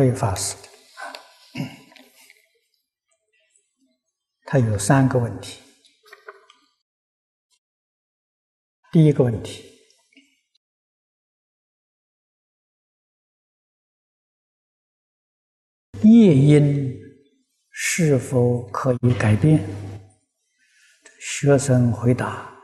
[0.00, 0.68] 这常慧法师的，
[4.46, 5.60] 他有三个问题。
[8.90, 9.62] 第一个问题：
[16.02, 16.98] 业因
[17.70, 19.62] 是否可以改变？
[21.20, 22.58] 学生回答：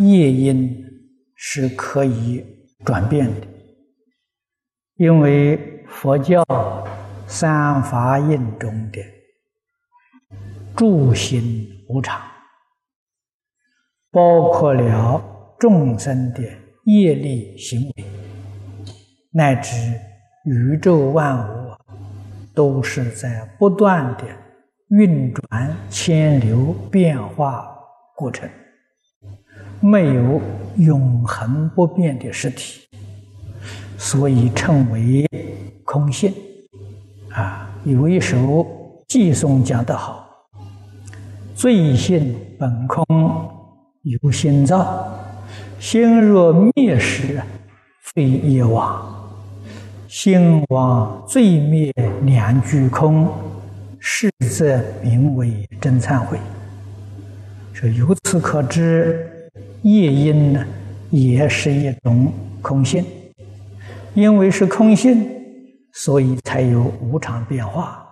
[0.00, 0.84] 业因
[1.36, 2.44] 是可以
[2.84, 3.46] 转变的。
[4.96, 6.44] 因为佛教
[7.26, 9.00] 三法印中的
[10.74, 12.20] 住心无常，
[14.10, 15.22] 包括了
[15.60, 16.42] 众生的
[16.86, 18.04] 业力行为，
[19.30, 19.76] 乃至
[20.44, 21.76] 宇宙万物，
[22.52, 24.24] 都是在不断的
[24.88, 27.64] 运转、迁流、变化
[28.16, 28.48] 过程，
[29.80, 30.40] 没有
[30.78, 32.88] 永恒不变的实体。
[33.98, 35.24] 所以称为
[35.92, 36.32] 空性
[37.34, 37.68] 啊！
[37.84, 38.66] 有一首
[39.08, 40.26] 寄颂讲得好
[41.54, 43.04] ：“罪性本空，
[44.00, 45.06] 由心造。
[45.78, 47.42] 心若灭时，
[48.00, 49.06] 非业往。
[50.08, 53.28] 心往罪灭两俱空，
[53.98, 56.38] 是则名为真忏悔。”
[57.74, 59.26] 说由此可知，
[59.82, 60.64] 业因呢，
[61.10, 63.04] 也是一种空性。
[64.14, 65.26] 因为是空性，
[65.92, 68.06] 所以才有无常变化。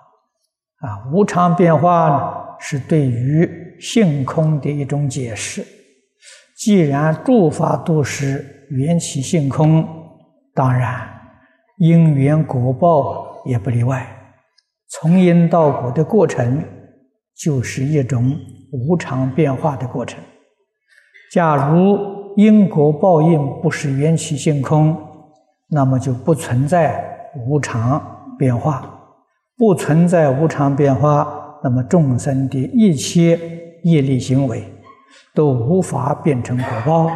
[0.81, 5.65] 啊，无常变化呢，是对于性空的一种解释。
[6.57, 9.87] 既然诸法都是缘起性空，
[10.55, 11.09] 当然
[11.79, 14.07] 因缘果报也不例外。
[14.89, 16.63] 从因到果的过程，
[17.37, 18.37] 就是一种
[18.73, 20.19] 无常变化的过程。
[21.33, 24.97] 假如因果报应不是缘起性空，
[25.69, 27.10] 那么就不存在
[27.47, 28.83] 无常变化，
[29.57, 33.39] 不存在无常变化，那么众生的一切
[33.85, 34.65] 业力行为
[35.35, 37.11] 都无法变成果报，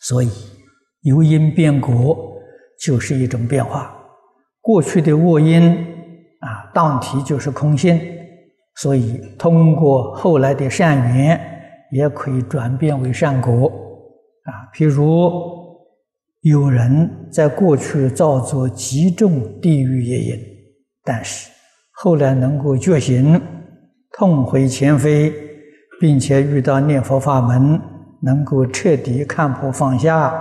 [0.00, 0.30] 所以
[1.02, 2.16] 由因变果
[2.84, 3.94] 就是一种变化。
[4.60, 5.70] 过去的恶因
[6.40, 7.98] 啊，当体就是空性，
[8.76, 11.40] 所以通过后来的善缘，
[11.92, 13.68] 也可以转变为善果
[14.44, 15.57] 啊，譬如。
[16.48, 20.38] 有人在过去造作极重地狱业因，
[21.04, 21.50] 但是
[21.92, 23.40] 后来能够觉醒，
[24.12, 25.32] 痛悔前非，
[26.00, 27.80] 并且遇到念佛法门，
[28.22, 30.32] 能够彻底看破放下，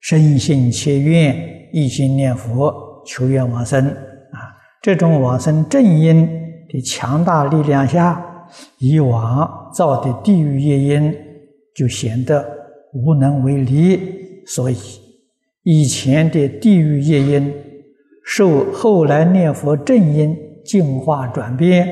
[0.00, 1.34] 深信切愿，
[1.72, 4.52] 一心念佛，求愿往生啊！
[4.82, 6.26] 这种往生正因
[6.68, 8.22] 的强大力量下，
[8.78, 11.14] 以往造的地狱业因
[11.74, 12.46] 就显得
[12.92, 14.76] 无能为力，所以。
[15.68, 17.52] 以前的地狱业因，
[18.24, 21.88] 受后来念佛正因净化转变，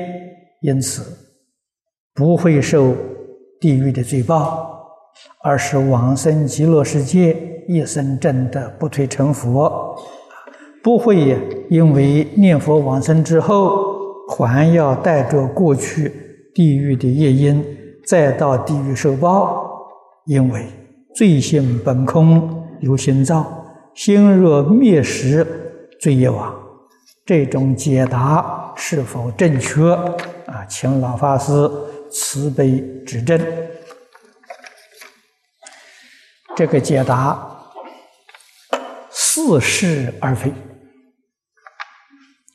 [0.61, 1.03] 因此
[2.13, 2.95] 不会受
[3.59, 4.79] 地狱的罪报，
[5.43, 7.35] 而是往生极乐世界，
[7.67, 9.93] 一生真的不退成佛，
[10.81, 11.37] 不会
[11.69, 13.67] 因为念佛往生之后，
[14.39, 16.09] 还要带着过去
[16.53, 17.61] 地狱的业因，
[18.07, 19.67] 再到地狱受报，
[20.27, 20.65] 因为
[21.13, 23.63] 罪性本空，由心造。
[23.95, 26.53] 心若灭时，罪业亡。
[27.25, 29.91] 这种解答是否正确？
[30.45, 31.53] 啊，请老法师
[32.11, 33.39] 慈悲指正。
[36.57, 37.39] 这个解答
[39.09, 40.49] 似是而非。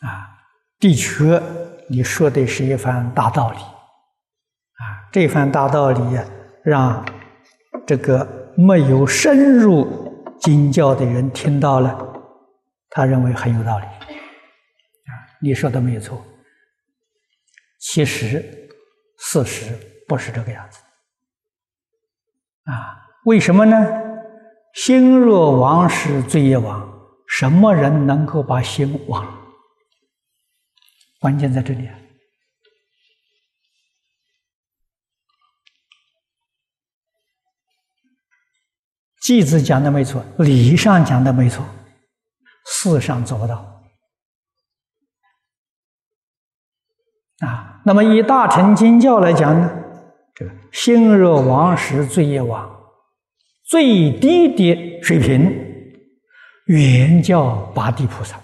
[0.01, 0.29] 啊，
[0.79, 1.43] 的确，
[1.89, 3.57] 你说的是一番大道理。
[3.57, 6.25] 啊，这番大道理呀，
[6.63, 7.05] 让
[7.87, 10.10] 这个没有深入。
[10.41, 11.97] 经教的人听到了，
[12.89, 16.25] 他认为很有道理，啊，你说的没有错。
[17.79, 18.69] 其实
[19.19, 19.79] 事实
[20.09, 20.81] 不是这个样子，
[22.65, 23.77] 啊，为什么呢？
[24.75, 26.89] 心若亡时，罪业亡。
[27.27, 29.25] 什么人能够把心忘？
[31.21, 31.89] 关键在这里。
[39.21, 41.65] 句子讲的没错，理上讲的没错，
[42.67, 43.83] 事上做不到。
[47.41, 49.71] 啊，那么以大乘经教来讲呢，
[50.35, 52.69] 这个心若亡时罪业亡，
[53.65, 55.51] 最低的水平，
[56.67, 58.37] 原叫八地菩萨。
[58.37, 58.43] 啊，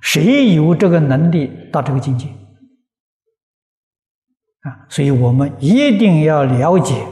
[0.00, 2.28] 谁有这个能力到这个境界？
[4.64, 7.06] 啊，所以我们一定要了解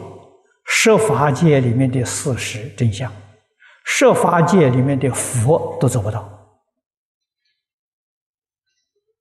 [0.65, 3.13] 十法界里面的事实真相，
[3.85, 6.21] 十法界里面的佛都做不到。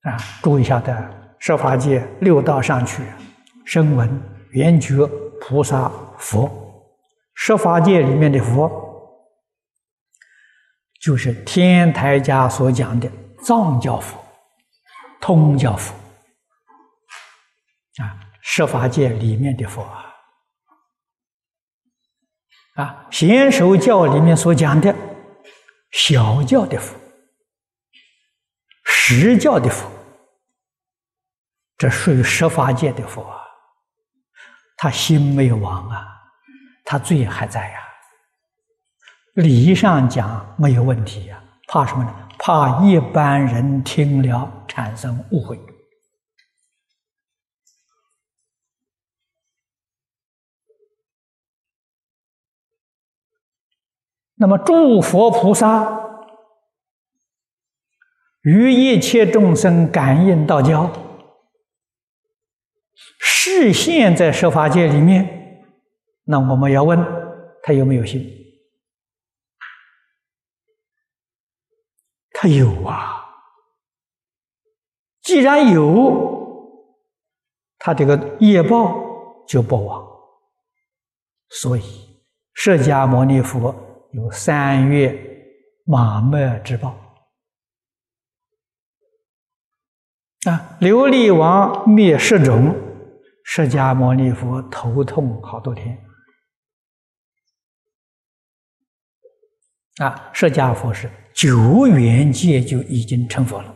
[0.03, 3.03] 啊，注意一下的，十法界六道上去，
[3.65, 4.09] 声闻、
[4.51, 5.05] 缘觉、
[5.41, 6.49] 菩萨、佛，
[7.35, 8.71] 十法界里面的佛，
[11.01, 13.11] 就是天台家所讲的
[13.43, 14.17] 藏教佛、
[15.19, 15.93] 通教佛。
[18.41, 20.05] 十法界里面的佛啊，
[22.75, 24.95] 啊，显首教里面所讲的
[25.91, 26.95] 小教的佛、
[28.83, 29.89] 实教的佛，
[31.77, 33.37] 这属于十法界的佛啊。
[34.77, 36.07] 他心没有亡啊，
[36.83, 37.79] 他罪还在呀。
[39.35, 42.29] 理上讲没有问题呀，怕什么呢？
[42.39, 45.59] 怕一般人听了产生误会。
[54.41, 56.25] 那么，诸佛菩萨
[58.41, 60.91] 与一切众生感应道交，
[63.19, 65.63] 视现在设法界里面，
[66.23, 66.99] 那我们要问
[67.61, 68.27] 他有没有心？
[72.31, 73.23] 他有啊。
[75.21, 76.97] 既然有，
[77.77, 80.03] 他这个业报就不亡。
[81.49, 81.83] 所以，
[82.55, 83.89] 释迦牟尼佛。
[84.13, 85.17] 有三月
[85.85, 86.89] 马麦之报
[90.47, 90.77] 啊！
[90.81, 92.75] 琉璃王灭十种，
[93.45, 95.97] 释迦牟尼佛头痛好多天
[99.99, 100.29] 啊！
[100.33, 103.69] 释迦佛是九元界就已经成佛了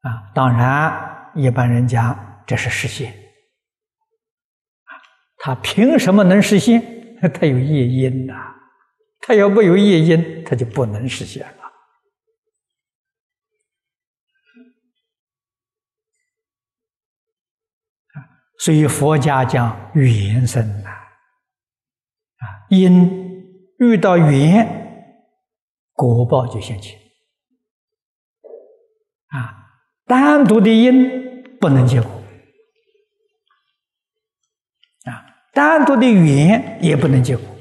[0.00, 0.32] 啊！
[0.34, 3.14] 当然，一般人讲这是实现，
[5.36, 6.82] 他凭什么能实现？
[7.32, 8.55] 他有业因呐。
[9.20, 11.64] 他要没有业因，他就不能实现了。
[18.58, 23.06] 所以佛家讲缘生呐，啊，因
[23.78, 25.12] 遇到缘，
[25.92, 26.98] 果报就现前。
[29.28, 29.68] 啊，
[30.06, 32.10] 单独的因不能结果，
[35.04, 37.55] 啊，单独的缘也不能结果。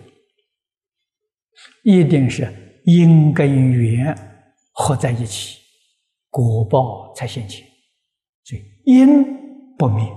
[1.85, 4.13] 一定是因跟缘
[4.73, 5.59] 合在一起，
[6.31, 7.63] 果报才现前。
[8.43, 9.23] 所以因
[9.77, 10.11] 不灭，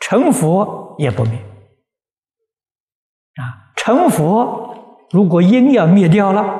[0.00, 1.38] 成佛也不灭。
[3.36, 6.58] 啊，成佛如果因要灭掉了，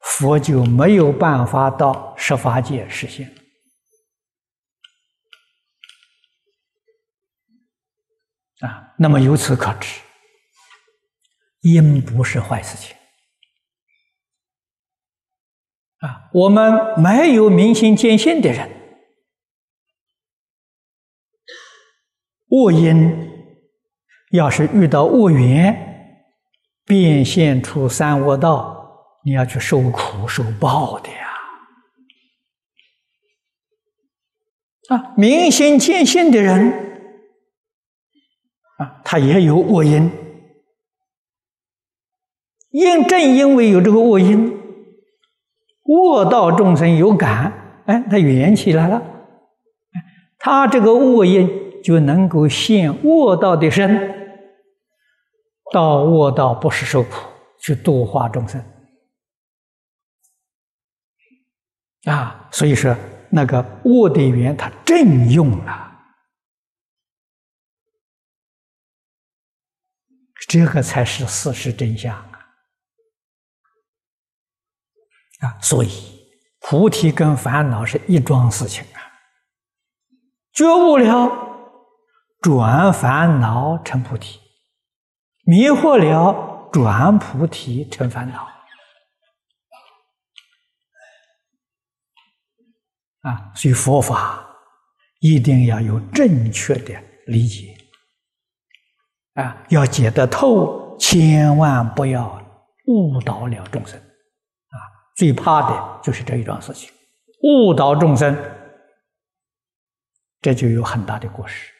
[0.00, 3.28] 佛就没有办法到十法界实现。
[8.60, 10.00] 啊，那么由此可知。
[11.60, 12.96] 因不是坏事情
[15.98, 16.30] 啊！
[16.32, 18.70] 我们没有明心见性的人，
[22.50, 23.30] 恶因
[24.30, 26.14] 要是遇到恶缘，
[26.84, 31.28] 变现出三恶道，你要去受苦受报的呀！
[34.90, 36.70] 啊，明心见性的人
[38.78, 40.27] 啊，他也有恶因。
[42.70, 44.60] 因正因为有这个恶因，
[45.84, 49.02] 恶道众生有感，哎，他缘起来了，
[50.38, 54.14] 他这个恶因就能够现恶道的身，
[55.72, 57.26] 到恶道不是受苦，
[57.58, 58.62] 去度化众生
[62.04, 62.48] 啊。
[62.52, 62.94] 所以说，
[63.30, 65.92] 那个恶的缘他正用了，
[70.48, 72.27] 这个才是事实真相。
[75.40, 75.90] 啊，所以
[76.60, 78.98] 菩提跟烦恼是一桩事情啊。
[80.52, 81.30] 觉悟了，
[82.40, 84.40] 转烦恼成菩提；
[85.44, 88.48] 迷惑了，转菩提成烦恼。
[93.22, 94.48] 啊，所以佛法
[95.20, 96.94] 一定要有正确的
[97.26, 97.76] 理解，
[99.34, 102.40] 啊，要解得透，千万不要
[102.86, 104.00] 误导了众生。
[105.18, 106.88] 最怕的就是这一桩事情，
[107.42, 108.36] 误导众生，
[110.40, 111.72] 这就有很大的过失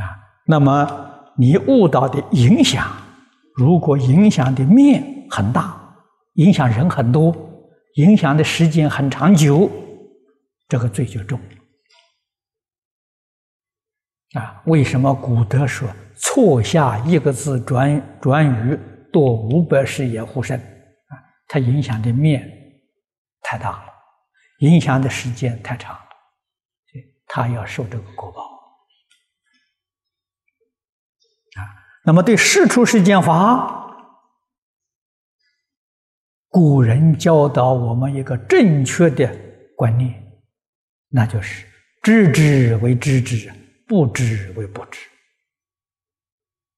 [0.00, 0.14] 啊。
[0.46, 2.88] 那么你误导的影响，
[3.56, 5.76] 如果影响的面很大，
[6.34, 7.34] 影响人很多，
[7.96, 9.68] 影响的时间很长久，
[10.68, 11.40] 这个罪就重
[14.34, 18.78] 啊，为什么古德说错下一个字转转语
[19.12, 20.60] 多五百世也护身？
[21.54, 22.50] 它影响的面
[23.40, 23.92] 太大了，
[24.58, 26.08] 影响的时间太长了，
[27.28, 28.42] 他要受这个果报。
[31.54, 31.62] 啊，
[32.04, 33.86] 那么对世出世间法，
[36.48, 39.32] 古人教导我们一个正确的
[39.76, 40.42] 观念，
[41.08, 41.64] 那就是
[42.02, 43.48] 知之为知之。
[43.86, 44.98] 不知为不知，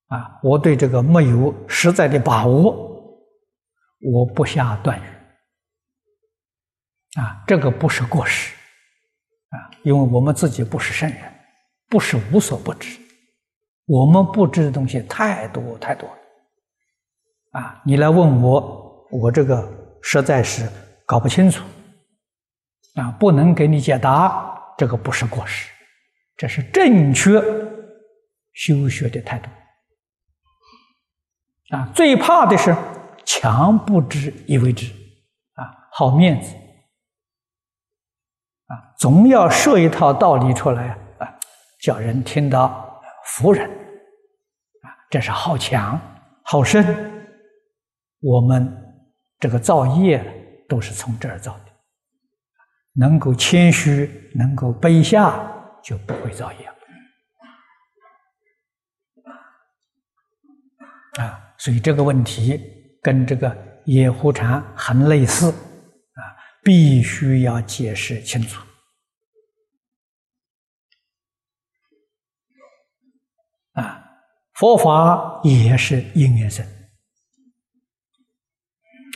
[0.08, 0.40] 啊！
[0.42, 2.95] 我对这个没有实在的把握，
[4.00, 5.04] 我不下断语，
[7.20, 8.54] 啊，这个不是过失，
[9.50, 11.18] 啊，因为我们自己不是圣人，
[11.88, 12.98] 不是无所不知，
[13.86, 17.82] 我们不知的东西太多太多了，啊！
[17.84, 20.68] 你来问我，我这个实在是
[21.06, 21.64] 搞不清楚，
[22.94, 25.72] 啊，不能给你解答，这个不是过失。
[26.36, 27.40] 这是正确
[28.52, 29.48] 修学的态度
[31.74, 31.90] 啊！
[31.94, 32.76] 最怕的是
[33.26, 34.86] 强不知以为知
[35.54, 36.54] 啊，好面子
[38.68, 41.38] 啊，总要说一套道理出来啊，
[41.82, 46.00] 叫人听到服人啊，这是好强
[46.44, 46.82] 好胜。
[48.20, 48.74] 我们
[49.38, 51.64] 这个造业都是从这儿造的，
[52.94, 55.52] 能够谦虚，能够卑下。
[55.84, 56.66] 就不会造业
[61.20, 62.75] 啊，所以这个问题
[63.06, 66.20] 跟这个野狐禅很类似啊，
[66.64, 68.60] 必须要解释清楚
[73.74, 74.02] 啊。
[74.54, 76.66] 佛法也是因缘生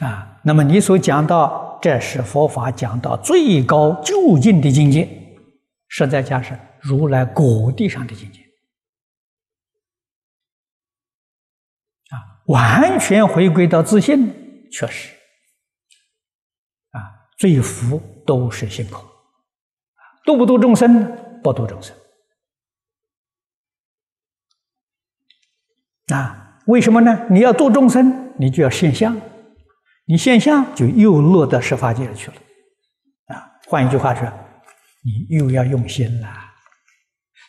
[0.03, 5.09] 啊，那么你所讲到，这是佛法讲到最高究竟的境界。
[5.89, 8.41] 实在讲是如来果地上的境界
[12.11, 15.15] 啊，完全回归到自信，确实
[16.91, 19.05] 啊，罪福都是心空，
[20.25, 21.41] 度不度众生？
[21.43, 21.97] 不度众生
[26.09, 26.59] 啊？
[26.67, 27.27] 为什么呢？
[27.31, 29.21] 你要度众生，你就要现相，
[30.07, 32.37] 你现相就又落到十法界去了
[33.27, 33.53] 啊。
[33.67, 34.31] 换一句话说。
[35.03, 36.29] 你又要用心了。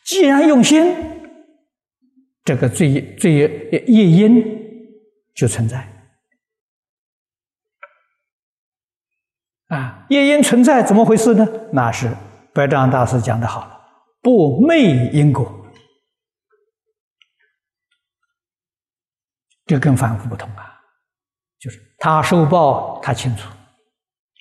[0.05, 0.95] 既然用心，
[2.45, 3.33] 这个罪罪
[3.87, 4.60] 业因
[5.33, 5.87] 就存在
[9.67, 10.05] 啊。
[10.09, 11.45] 业因存在怎么回事呢？
[11.71, 12.15] 那是
[12.53, 13.81] 白丈大师讲的好了，
[14.21, 15.59] 不昧因果。
[19.65, 20.81] 这跟凡夫不同啊，
[21.59, 23.49] 就是他受报，他清楚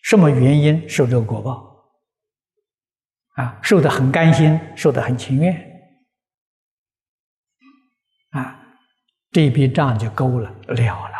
[0.03, 1.69] 什么原因受这个果报。
[3.37, 5.55] 啊，受的很甘心，受的很情愿，
[8.31, 8.60] 啊，
[9.31, 11.17] 这笔账就够了了了，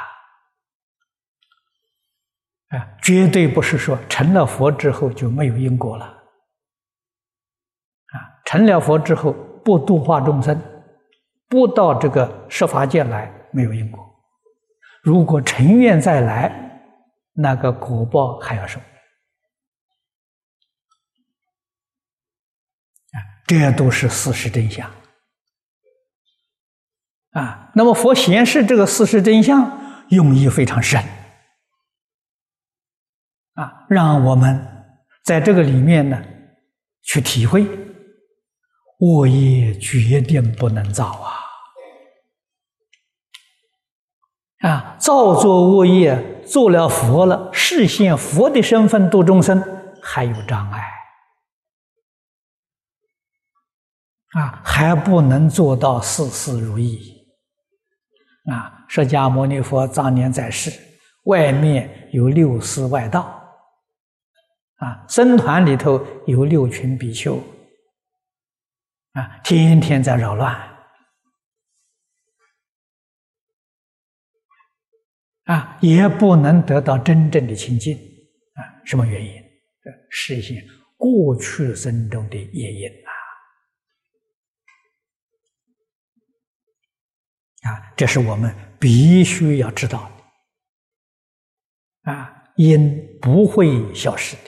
[2.77, 6.19] 啊，绝对不是说成了佛之后就没有因果了，啊，
[8.45, 9.33] 成了佛之后
[9.65, 10.61] 不度化众生，
[11.49, 14.05] 不到这个十法界来没有因果，
[15.03, 16.53] 如果成愿再来，
[17.33, 18.81] 那个果报还要受。
[23.47, 24.89] 这都是事实真相。
[27.33, 27.71] 啊！
[27.75, 31.01] 那么佛显示这个事实真相，用意非常深
[33.55, 34.67] 啊，让我们
[35.23, 36.21] 在这个里面呢
[37.03, 37.65] 去体会，
[38.99, 41.31] 恶业决定不能造啊！
[44.69, 49.63] 啊，造作恶业，做了佛了，实现佛的身份度众生，
[50.03, 50.83] 还有障碍。
[54.33, 57.20] 啊，还不能做到事事如意。
[58.51, 60.73] 啊，释迦牟尼佛当年在世，
[61.25, 63.41] 外面有六师外道，
[64.77, 67.37] 啊，僧团里头有六群比丘，
[69.13, 70.57] 啊，天天在扰乱，
[75.45, 77.97] 啊，也不能得到真正的清净。
[77.97, 79.33] 啊，什么原因？
[80.11, 80.63] 实现
[80.97, 83.10] 过去生中的业因啊。
[87.63, 90.11] 啊，这是我们必须要知道
[92.05, 92.13] 的。
[92.13, 94.43] 啊，因不会消失的。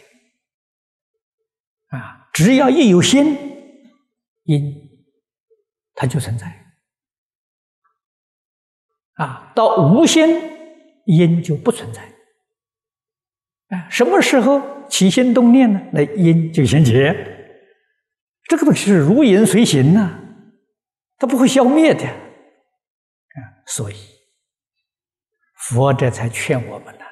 [1.99, 3.37] 啊，只要一有心，
[4.45, 4.73] 因
[5.95, 6.47] 它就存在。
[9.14, 10.26] 啊，到无心，
[11.04, 12.02] 因就不存在。
[13.69, 15.81] 啊，什么时候起心动念呢？
[15.92, 17.14] 那因就现前。
[18.49, 20.19] 这个东西是如影随形呐。
[21.19, 22.31] 它不会消灭的。
[23.66, 23.97] 所以
[25.54, 27.04] 佛这才劝我们呢，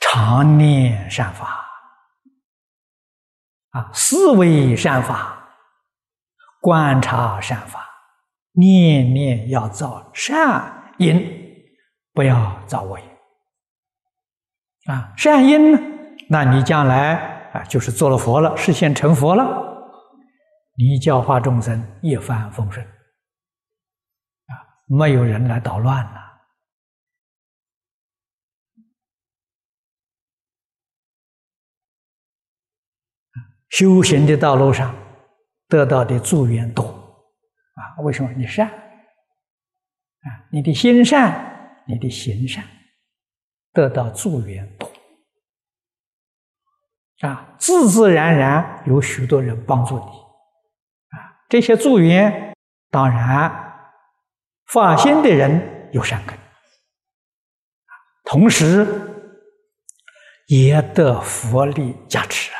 [0.00, 1.66] 常念善法，
[3.70, 5.48] 啊，思维善法，
[6.60, 7.88] 观察善法，
[8.52, 11.64] 念念要造善因，
[12.12, 13.06] 不要造恶因。
[14.92, 15.78] 啊，善因呢，
[16.28, 19.71] 那你将来啊，就是做了佛了，实现成佛了。
[20.74, 22.84] 你教化众生一帆风顺，
[24.46, 24.52] 啊，
[24.86, 26.22] 没有人来捣乱了。
[33.68, 34.94] 修行的道路上
[35.68, 38.30] 得到的助缘多，啊，为什么？
[38.32, 42.64] 你善，啊，你的心善，你的行善，
[43.72, 44.90] 得到助缘多，
[47.26, 50.21] 啊，自自然然有许多人帮助你。
[51.52, 52.56] 这些助缘，
[52.88, 53.84] 当然
[54.64, 56.34] 发心的人有善根，
[58.24, 58.86] 同时
[60.46, 62.56] 也得佛力加持啊！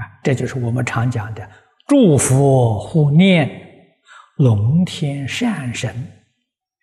[0.00, 1.46] 啊，这就是我们常讲的
[1.86, 3.98] “祝福护念，
[4.38, 5.94] 龙天善神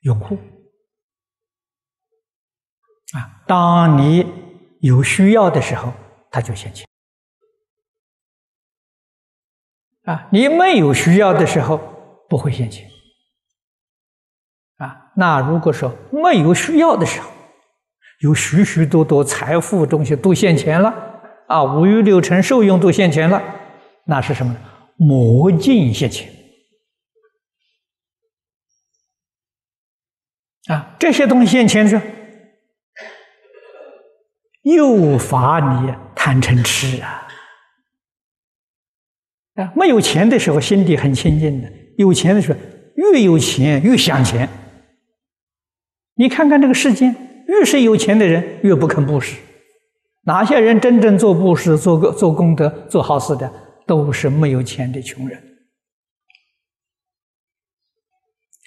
[0.01, 0.35] 拥护”。
[3.17, 4.31] 啊，当你
[4.81, 5.91] 有需要的时候，
[6.29, 6.87] 他就现前。
[10.11, 11.79] 啊，你没有需要的时候
[12.27, 12.85] 不会现钱。
[14.75, 17.29] 啊，那如果说没有需要的时候，
[18.19, 20.93] 有许许多多财富东西都现钱了，
[21.47, 23.41] 啊，五欲六尘受用都现钱了，
[24.05, 24.59] 那是什么呢？
[24.97, 26.29] 魔镜现钱。
[30.67, 32.01] 啊，这些东西现钱是
[34.63, 37.29] 诱发你贪嗔痴啊。
[39.75, 42.59] 没有钱的时候心地很清净的；有钱的时候，
[42.95, 44.47] 越有钱越想钱。
[46.15, 47.15] 你看看这个世间，
[47.47, 49.37] 越是有钱的人越不肯布施。
[50.23, 53.51] 哪些人真正做布施、做个做功德、做好事的，
[53.87, 55.37] 都是没有钱的穷人。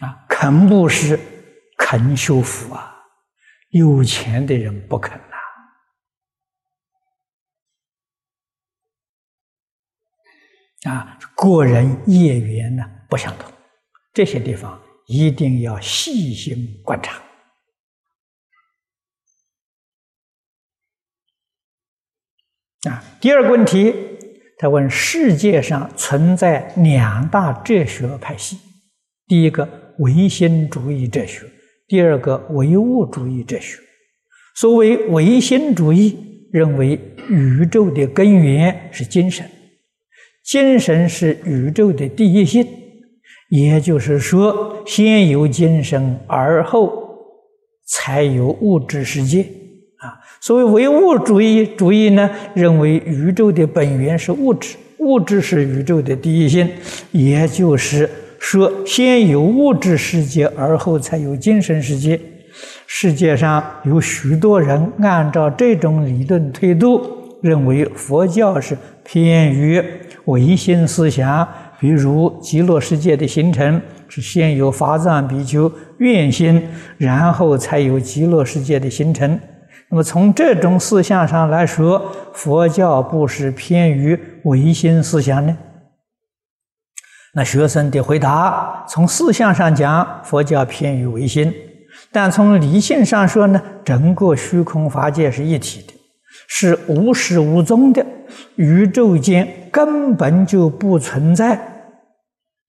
[0.00, 1.18] 啊，肯布施、
[1.78, 2.92] 肯修福啊，
[3.70, 5.20] 有钱的人不肯。
[10.84, 13.50] 啊，个人业缘呢不相同，
[14.12, 17.20] 这些地方一定要细心观察。
[22.88, 23.94] 啊，第二个问题，
[24.58, 28.58] 他问世界上存在两大哲学派系，
[29.26, 29.66] 第一个
[30.00, 31.46] 唯心主义哲学，
[31.86, 33.78] 第二个唯物主义哲学。
[34.54, 39.50] 所谓唯心主义，认为宇宙的根源是精神。
[40.44, 42.66] 精神是宇宙的第一性，
[43.48, 46.92] 也就是说，先有精神，而后
[47.86, 49.40] 才有物质世界。
[49.96, 56.68] 啊，所谓唯物主义主义呢，认为宇宙的本源是物质，物质是宇宙的第一性，
[57.10, 62.20] 也就是说，先有物质世界，而后才有精神世界。
[62.86, 67.00] 世界上有许多人按照这种理论推度，
[67.40, 69.82] 认为佛教是偏于。
[70.26, 71.46] 唯心思想，
[71.78, 79.38] 比如极乐世界的形成是先有法藏比丘愿心，然后才有极乐世界的形成。
[79.90, 85.56] 那么从这种思想上来说，佛教不是偏于唯心思想呢？
[87.34, 91.50] 那学生的回答：从思想上讲，佛教偏于唯心；
[92.10, 95.93] 但从理性上说呢，整个虚空法界是一体的。
[96.46, 98.04] 是无始无终的，
[98.56, 101.58] 宇宙间根本就不存在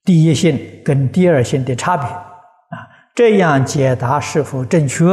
[0.03, 2.87] 第一性跟第二性的差别啊！
[3.13, 5.05] 这样解答是否正确？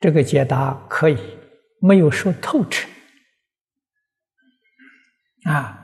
[0.00, 1.18] 这个解答可以，
[1.80, 2.88] 没有说透彻
[5.44, 5.78] 啊！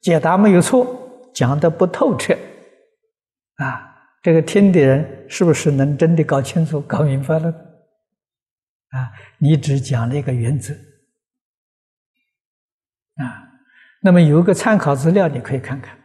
[0.00, 2.34] 解答没有错，讲的不透彻
[3.56, 3.86] 啊！
[4.22, 7.48] 这个听的人是不是能真的搞清楚、搞明白了？
[8.90, 9.12] 啊！
[9.38, 10.74] 你只讲了一个原则。
[13.20, 13.48] 啊，
[14.02, 15.98] 那么有个参考资料，你可以看看。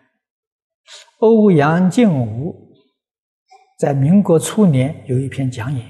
[1.19, 2.75] 欧阳靖武
[3.79, 5.85] 在民国初年有一篇讲演，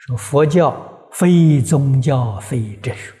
[0.00, 3.12] 说佛教非宗教非哲学，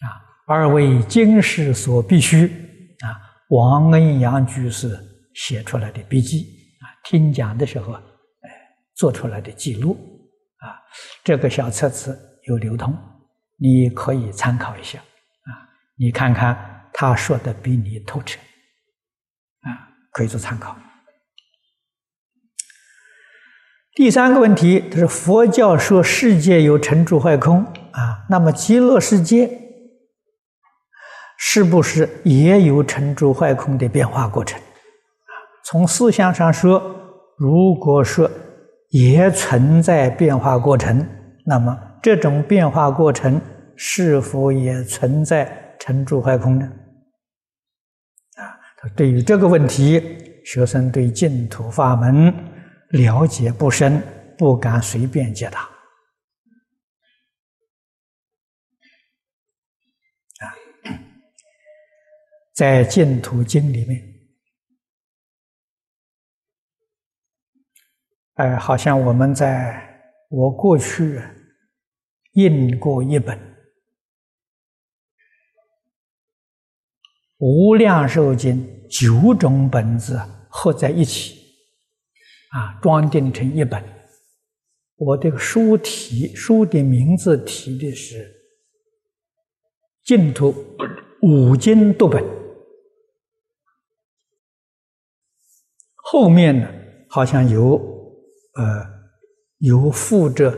[0.00, 0.06] 啊，
[0.46, 2.46] 而为今世所必须。
[3.00, 3.18] 啊，
[3.48, 4.96] 王恩阳居士
[5.34, 6.44] 写出来的笔记，
[6.80, 8.00] 啊，听讲的时候，哎，
[8.94, 9.94] 做出来的记录，
[10.58, 10.78] 啊，
[11.24, 12.96] 这个小册子有流通，
[13.58, 15.02] 你可以参考一下。
[16.02, 18.36] 你看看他说的比你透彻，
[19.60, 20.76] 啊，可以做参考。
[23.94, 29.48] 第三个问题，就是佛教说世界有成住坏空啊，那么极乐世界
[31.38, 34.58] 是不是也有成住坏空的变化过程？
[34.58, 35.30] 啊，
[35.64, 36.82] 从思想上说，
[37.38, 38.28] 如果说
[38.90, 41.06] 也存在变化过程，
[41.46, 43.40] 那么这种变化过程
[43.76, 46.66] 是否也存在成住坏空呢？
[48.36, 50.00] 啊，他对于这个问题，
[50.44, 52.32] 学生对净土法门。
[52.90, 54.00] 了解不深，
[54.38, 55.62] 不敢随便解答。
[60.38, 60.54] 啊，
[62.54, 64.14] 在净土经里面，
[68.34, 71.20] 哎，好像我们在我过去
[72.34, 73.36] 印过一本
[77.42, 80.16] 《无量寿经》，九种本子
[80.48, 81.40] 合在一起。
[82.52, 83.82] 啊，装订成一本。
[84.94, 88.16] 我这个书题，书的名字提的是
[90.04, 90.54] 《净土
[91.22, 92.22] 五经读本》，
[95.94, 96.68] 后面呢
[97.08, 97.76] 好像有
[98.54, 98.84] 呃
[99.58, 100.56] 有附着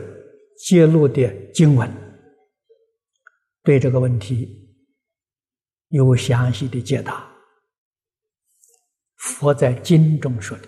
[0.59, 1.89] 揭露的经文，
[3.63, 4.64] 对这个问题
[5.95, 7.25] 有详细的解答。
[9.15, 10.67] 佛在经中说的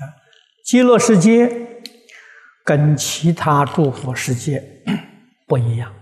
[0.00, 0.08] 啊。
[0.64, 1.82] 极乐世界
[2.64, 4.82] 跟其他诸佛世界
[5.46, 5.94] 不一样，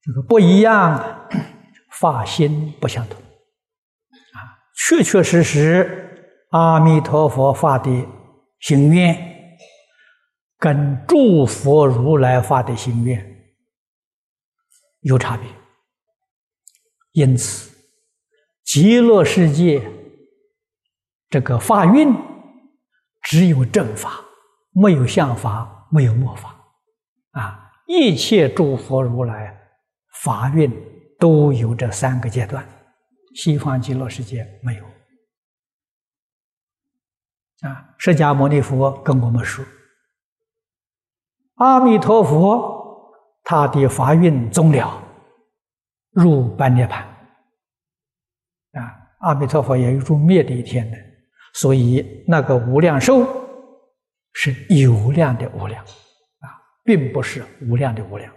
[0.00, 1.28] 这个不一样，
[1.90, 4.56] 发心不相同啊。
[4.74, 7.90] 确确实实，阿弥陀佛发的
[8.60, 9.27] 心愿
[10.58, 13.54] 跟诸佛如来发的心愿
[15.00, 15.48] 有差别，
[17.12, 17.70] 因此
[18.64, 19.82] 极乐世界。
[21.30, 22.10] 这个法运
[23.20, 24.24] 只有正法，
[24.70, 26.58] 没有相法，没有末法，
[27.32, 27.70] 啊！
[27.86, 29.54] 一切诸佛如来
[30.22, 30.72] 法运
[31.18, 32.66] 都有这三个阶段，
[33.34, 34.84] 西方极乐世界没有。
[37.68, 37.94] 啊！
[37.98, 39.62] 释迦牟尼佛跟我们说，
[41.58, 43.12] 阿弥陀佛
[43.44, 45.02] 他的法运终了，
[46.10, 47.04] 入般涅盘。
[48.72, 48.94] 啊！
[49.20, 50.96] 阿弥陀佛也有入灭的一天的。
[51.54, 53.26] 所以，那个无量寿
[54.32, 56.46] 是有量的无量啊，
[56.84, 58.32] 并不是无量的无量。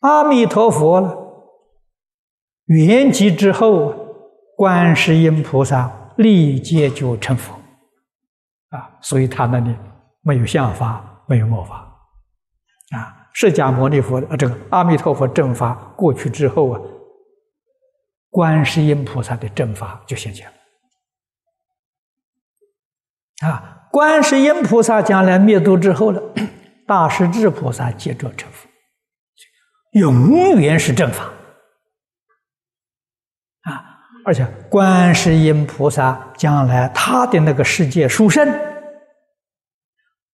[0.00, 1.16] 阿弥陀佛了，
[2.64, 3.94] 圆寂之后，
[4.56, 7.54] 观世音菩萨立即就成佛
[8.70, 9.76] 啊，所以他那里
[10.22, 11.76] 没有相法，没有末法
[12.90, 13.28] 啊。
[13.32, 16.80] 释迦牟尼佛啊，这个阿弥陀佛正法过去之后啊，
[18.30, 20.54] 观世音菩萨的正法就现前了。
[23.48, 26.20] 啊，观世音菩萨将来灭度之后了，
[26.86, 28.68] 大势至菩萨接着成佛，
[29.92, 31.24] 永远是正法。
[33.62, 33.84] 啊，
[34.24, 38.48] 而且观世音菩萨将来他的那个世界殊胜，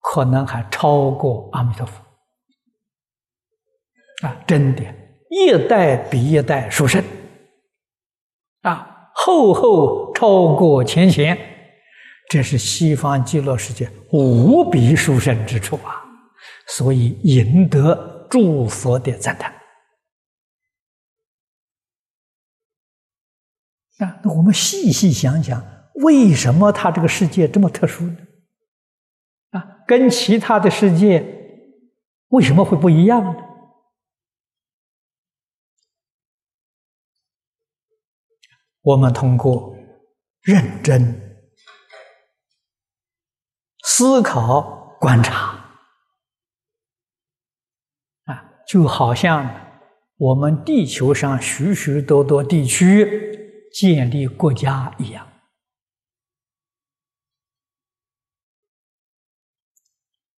[0.04, 2.04] 可能还超过阿弥陀佛。
[4.22, 4.84] 啊，真的，
[5.30, 7.04] 一代比一代殊胜。
[8.62, 11.38] 啊，后后超过前前。
[12.30, 16.04] 这是西方极乐世界无比殊胜之处啊，
[16.68, 19.54] 所以赢得诸佛的赞叹。
[23.98, 25.64] 那我们细细想想，
[25.96, 28.18] 为什么他这个世界这么特殊呢？
[29.88, 31.24] 跟其他的世界
[32.30, 33.36] 为什么会不一样呢？
[38.82, 39.76] 我们通过
[40.42, 41.22] 认真。
[43.86, 45.78] 思考、观察，
[48.24, 49.78] 啊，就好像
[50.18, 55.33] 我们地球上许许多多地区建立国家一样。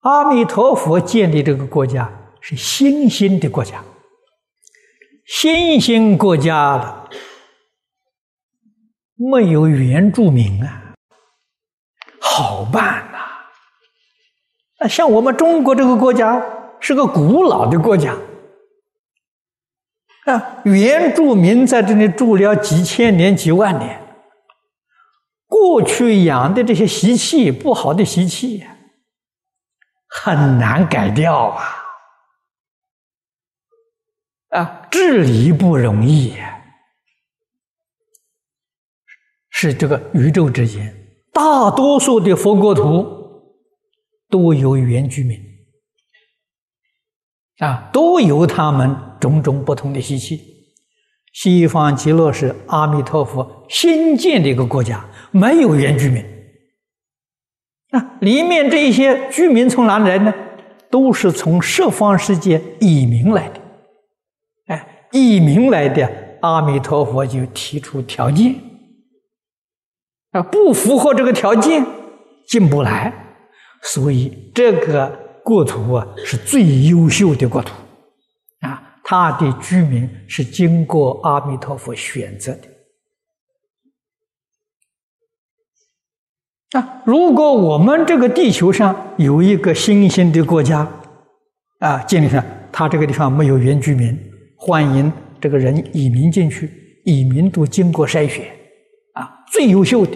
[0.06, 3.84] 阿弥陀佛建立这个国家是新兴的国家，
[5.26, 7.10] 新兴国家了，
[9.16, 10.94] 没有原住民啊，
[12.22, 13.18] 好办呐。
[14.80, 16.40] 那像我们中国这个国家
[16.80, 18.16] 是个古老的国家，
[20.26, 24.00] 啊，原住民在这里住了几千年、几万年，
[25.48, 28.64] 过去养的这些习气不好的习气，
[30.24, 31.64] 很难改掉啊！
[34.50, 36.34] 啊，治理不容易，
[39.50, 40.96] 是这个宇宙之间，
[41.34, 43.06] 大多数的佛国土
[44.30, 45.38] 都有原居民
[47.60, 50.54] 啊，都有他们种种不同的习气。
[51.34, 56.24] 西方极乐是阿弥陀佛新建的一个国家，没有原居民
[57.96, 60.34] 啊，里面这一些居民从哪里来呢？
[60.90, 63.62] 都是从十方世界移民来的。
[64.68, 66.10] 哎移民来的
[66.42, 68.54] 阿弥陀佛就提出条件
[70.32, 71.86] 啊，不符合这个条件
[72.46, 73.14] 进不来，
[73.82, 75.08] 所以这个
[75.44, 77.72] 国土啊是最优秀的国土
[78.60, 82.68] 啊，他的居民是经过阿弥陀佛选择的
[86.72, 87.02] 啊。
[87.06, 90.88] 如果我们这个地球上有一个新兴的国家
[91.80, 94.18] 啊，建立上，他这个地方没有原居民。
[94.58, 96.72] 欢迎这个人移民进去，
[97.04, 98.46] 移民都经过筛选，
[99.14, 100.14] 啊，最优秀的，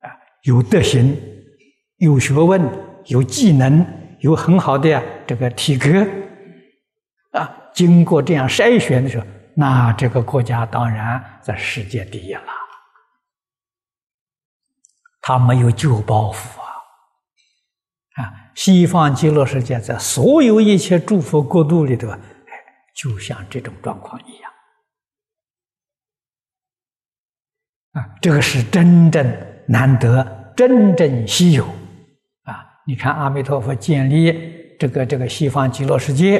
[0.00, 0.10] 啊，
[0.44, 1.16] 有德行、
[1.98, 2.60] 有学问、
[3.06, 3.86] 有技能、
[4.20, 6.04] 有很好的这个体格，
[7.32, 12.42] 啊，经过这样筛选的时候，那这个国家当然在世界第一了。
[15.22, 22.14] 他没有旧包袱啊，啊，西方极乐世界在所有一切诸佛国度里头。
[22.94, 24.52] 就像这种状况一样，
[27.92, 29.26] 啊，这个是真正
[29.66, 31.64] 难得、真正稀有
[32.44, 32.62] 啊！
[32.86, 36.36] 你看，阿弥陀佛建立这个这个西方极乐世界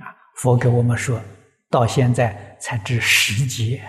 [0.00, 1.20] 啊，佛给我们说
[1.70, 3.80] 到现在才至十劫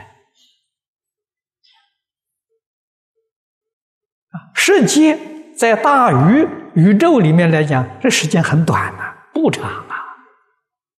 [4.38, 5.17] 啊，十劫
[5.58, 9.63] 在大宇宇宙里面来讲，这时间很短呐，不长。
[9.65, 9.95] 啊，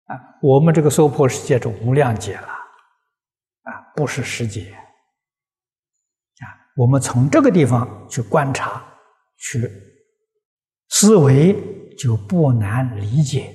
[0.06, 4.72] 啊我们这个娑婆世界是无量劫了，啊，不是十劫。
[6.40, 6.46] 啊，
[6.76, 8.82] 我们从这个地方去观察、
[9.38, 9.70] 去
[10.88, 11.54] 思维，
[11.96, 13.54] 就不难理解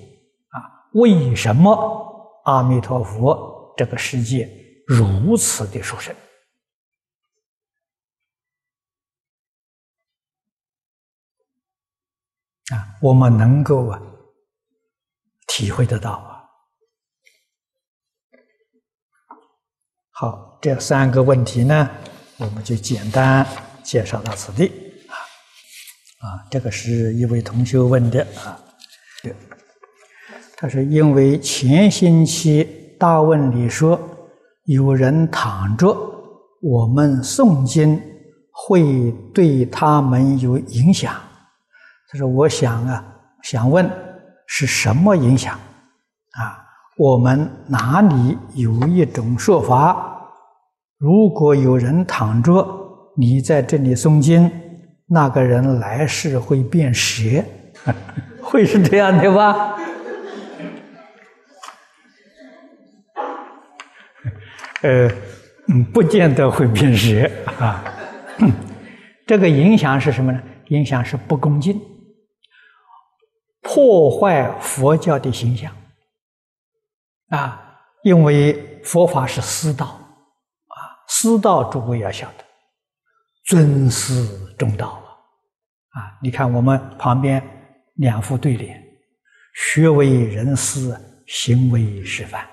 [0.51, 4.49] 啊，为什么阿弥陀佛这个世界
[4.87, 6.15] 如此的殊胜？
[13.01, 14.01] 我们能够啊
[15.47, 16.43] 体会得到啊。
[20.11, 21.89] 好，这三个问题呢，
[22.37, 23.45] 我们就简单
[23.83, 24.67] 介绍到此地
[25.07, 25.15] 啊。
[26.19, 28.59] 啊，这个是一位同学问的啊。
[30.55, 33.99] 他说：“因为前星期大问里说
[34.63, 35.93] 有人躺着，
[36.61, 38.01] 我们诵经
[38.51, 41.21] 会对他们有影响。”
[42.13, 43.03] 他说：“我想啊，
[43.41, 43.89] 想问
[44.45, 46.61] 是什么影响啊？”
[46.95, 50.29] 我们哪里有一种说法？
[50.99, 52.63] 如果有人躺着，
[53.17, 54.51] 你在这里诵经，
[55.07, 57.43] 那个人来世会变邪，
[58.43, 59.75] 会是这样的吧？
[64.83, 65.09] 呃，
[65.91, 67.83] 不见得会变邪啊。
[69.25, 70.39] 这个影响是什么呢？
[70.67, 71.81] 影响是不恭敬，
[73.63, 75.75] 破坏佛教的形象。
[77.29, 82.45] 啊，因为佛法是师道，啊，师道诸位要晓得，
[83.45, 84.13] 尊师
[84.55, 85.01] 重道
[85.89, 87.41] 啊，啊，你看我们旁边
[87.95, 88.79] 两副对联，
[89.55, 90.95] 学为人师，
[91.25, 92.47] 行为示范，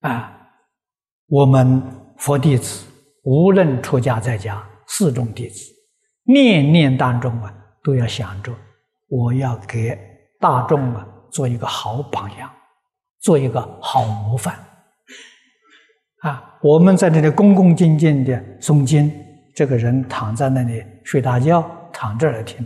[0.00, 0.50] 啊，
[1.28, 1.82] 我们
[2.18, 2.84] 佛弟子
[3.22, 5.72] 无论出家在家，四众弟子，
[6.24, 8.52] 念念当中啊，都要想着
[9.08, 9.98] 我要给
[10.40, 12.50] 大众啊做一个好榜样。
[13.22, 14.56] 做一个好模范
[16.20, 16.58] 啊！
[16.62, 19.12] 我们在这里恭恭敬敬的诵经，
[19.52, 21.60] 这个人躺在那里睡大觉，
[21.92, 22.64] 躺这儿来听，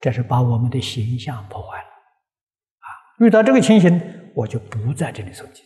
[0.00, 2.86] 这是把我们的形象破坏了啊！
[3.20, 4.02] 遇到这个情形，
[4.34, 5.64] 我就不在这里诵经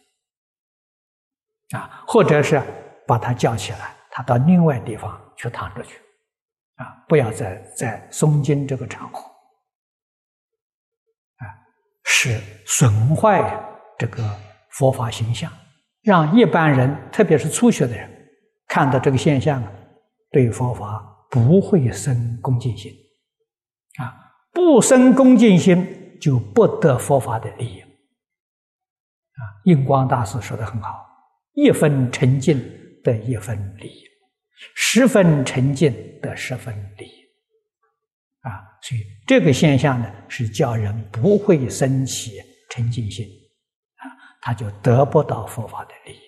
[1.78, 2.60] 啊，或者是
[3.06, 5.96] 把他叫起来，他到另外地方去躺着去
[6.76, 9.24] 啊，不要再在诵经这个场合，
[12.04, 13.60] 是损坏。
[13.96, 14.22] 这个
[14.70, 15.50] 佛法形象，
[16.02, 18.10] 让一般人，特别是初学的人，
[18.66, 19.62] 看到这个现象，
[20.32, 22.92] 对佛法不会生恭敬心，
[24.00, 24.12] 啊，
[24.52, 27.80] 不生恭敬心，就不得佛法的利益。
[27.80, 31.06] 啊，印光大师说的很好：
[31.52, 32.60] 一分沉静
[33.04, 34.02] 得一分利益，
[34.74, 37.23] 十分沉静得十分利益。
[38.44, 43.26] 啊，所以这个现象呢，是叫人不会升起沉静心，
[43.96, 44.04] 啊，
[44.42, 46.20] 他就得不到佛法的利益，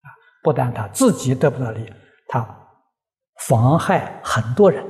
[0.00, 0.08] 啊，
[0.42, 1.92] 不但他自己得不到利益，
[2.26, 2.42] 他
[3.46, 4.82] 妨害很多人，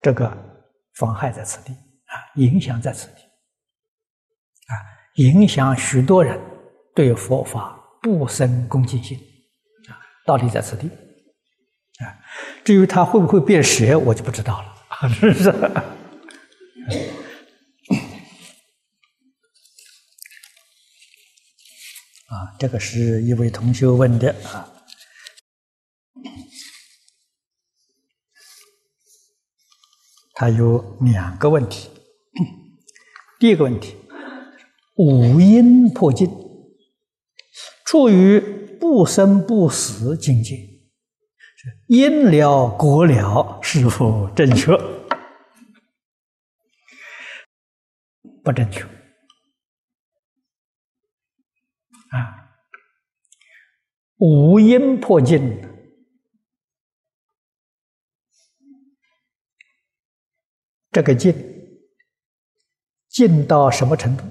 [0.00, 0.36] 这个
[0.96, 4.74] 妨害在此地，啊，影响在此地，啊，
[5.14, 6.40] 影响许多人
[6.92, 9.16] 对佛法不生恭敬心，
[9.88, 9.94] 啊，
[10.26, 10.88] 道理在此地，
[12.04, 12.18] 啊，
[12.64, 14.74] 至于他会不会变邪，我就不知道了。
[15.08, 15.50] 是不是？
[22.26, 24.70] 啊，这个是一位同学问的啊。
[30.36, 31.90] 他有两个问题。
[33.38, 33.94] 第一个问题，
[34.96, 36.28] 五阴破境，
[37.84, 40.56] 处于不生不死境界，
[41.86, 44.70] 因了果了，是否正确？
[48.44, 48.82] 不正确
[52.10, 52.54] 啊！
[54.18, 55.60] 五音破境，
[60.92, 61.34] 这个境
[63.08, 64.22] 境到什么程度？《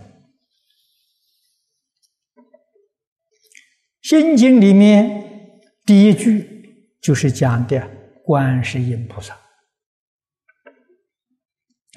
[4.01, 9.37] 心经》里面第一句就是讲的观世音菩萨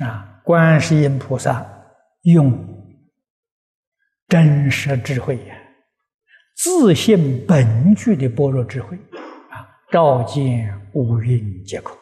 [0.05, 1.73] 啊，观世音菩萨。
[2.23, 2.53] 用
[4.27, 5.57] 真实智慧呀，
[6.57, 8.97] 自信本具的般若智慧
[9.49, 9.62] 啊，
[9.93, 11.97] 照见五蕴皆空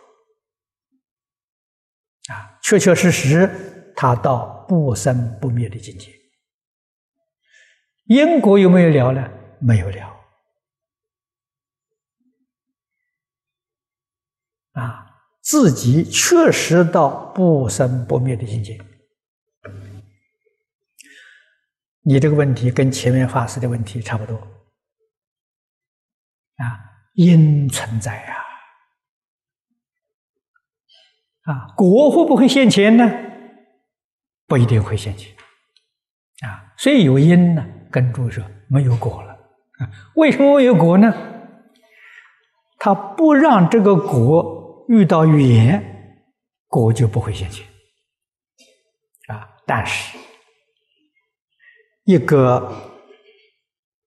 [2.33, 6.11] 啊，确确实实，他到不生不灭的境界。
[8.05, 9.31] 因果有没有了呢？
[9.61, 10.14] 没有了
[14.75, 15.07] 啊，
[15.41, 18.79] 自己确实到不生不灭的境界。
[22.03, 24.37] 你这个问题跟前面法师的问题差不多
[26.57, 26.79] 啊，
[27.15, 28.37] 因存在啊，
[31.45, 33.11] 啊，果会不会现前呢？
[34.47, 35.35] 不一定会现前
[36.47, 39.33] 啊，所以有因呢，跟住说没有果了
[39.79, 39.89] 啊？
[40.17, 41.11] 为什么没有果呢？
[42.79, 45.83] 他不让这个果遇到缘，
[46.69, 47.67] 果就不会现前
[49.29, 50.19] 啊，但是。
[52.05, 52.71] 一个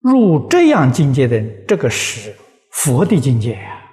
[0.02, 2.36] 入这样境界的人，这个是
[2.72, 3.92] 佛的境界呀！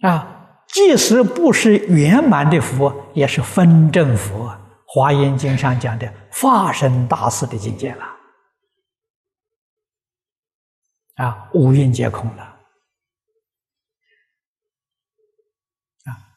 [0.00, 4.54] 啊，即使不是圆满的佛，也是分正佛。
[4.86, 8.04] 华严经上讲的化身大士的境界了。
[11.14, 12.57] 啊，五蕴皆空了。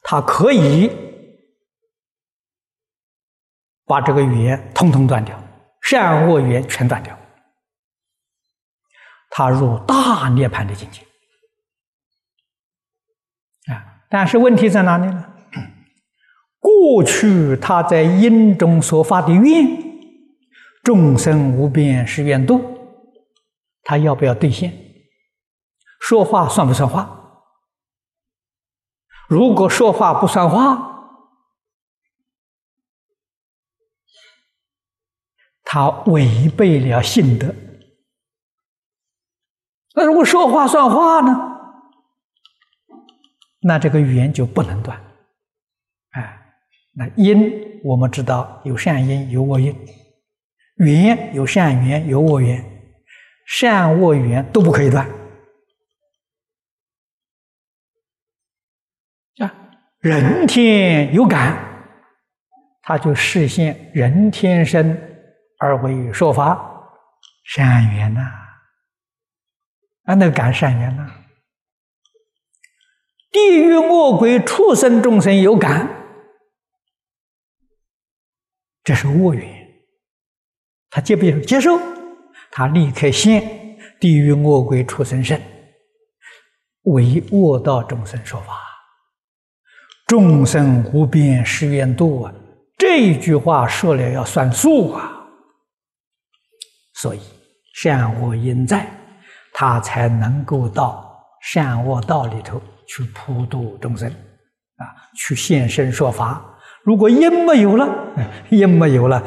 [0.02, 0.90] 他可以。
[3.84, 5.38] 把这个缘通通断掉，
[5.82, 7.18] 善恶缘全断掉，
[9.28, 11.02] 他入大涅槃的境界
[13.70, 14.06] 啊！
[14.08, 15.34] 但是问题在哪里呢？
[16.58, 19.66] 过去他在因中所发的愿，
[20.84, 22.62] 众生无边誓愿度，
[23.82, 24.72] 他要不要兑现？
[26.00, 27.21] 说话算不算话？
[29.32, 30.90] 如果说话不算话。
[35.64, 37.54] 他违背了信德，
[39.94, 41.32] 那如果说话算话呢？
[43.62, 45.02] 那这个缘就不能断。
[46.10, 46.54] 哎，
[46.92, 49.74] 那因我们知道有善因有恶因，
[50.76, 52.62] 缘有善缘有恶缘，
[53.46, 55.08] 善恶缘都不可以断。
[59.38, 59.48] 啊，
[60.02, 61.56] 人天有感，
[62.82, 65.08] 他就实现人天生。
[65.58, 66.68] 而为说法。
[67.44, 68.20] 善缘呐，
[70.04, 71.08] 啊，那感善缘呐。
[73.30, 75.88] 地狱恶鬼畜生众生有感，
[78.82, 79.48] 这是恶缘，
[80.90, 81.40] 他接不接受？
[81.40, 81.78] 接受，
[82.50, 83.60] 他立刻现。
[84.00, 85.40] 地狱恶鬼畜生身，
[86.82, 88.58] 为恶道众生说法，
[90.12, 92.34] 众生无边誓愿度啊！
[92.76, 95.10] 这一句话说了要算数啊！
[96.92, 97.20] 所以
[97.72, 98.86] 善恶因在，
[99.54, 104.84] 他才能够到善恶道里头去普度众生，啊，
[105.16, 106.44] 去现身说法。
[106.82, 107.88] 如果因没有了，
[108.50, 109.24] 因没有了，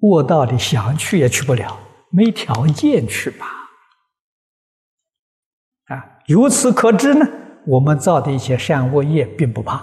[0.00, 1.78] 恶道里想去也去不了，
[2.10, 3.46] 没条件去吧。
[5.84, 7.24] 啊，由此可知呢，
[7.70, 9.80] 我们造的一些善恶业并不怕，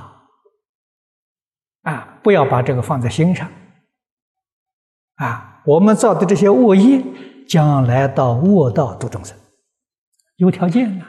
[1.84, 3.50] 啊，不要把这个放在心上，
[5.16, 7.02] 啊，我们造的这些恶业，
[7.48, 9.38] 将来到恶道度众生，
[10.36, 11.06] 有条件呐。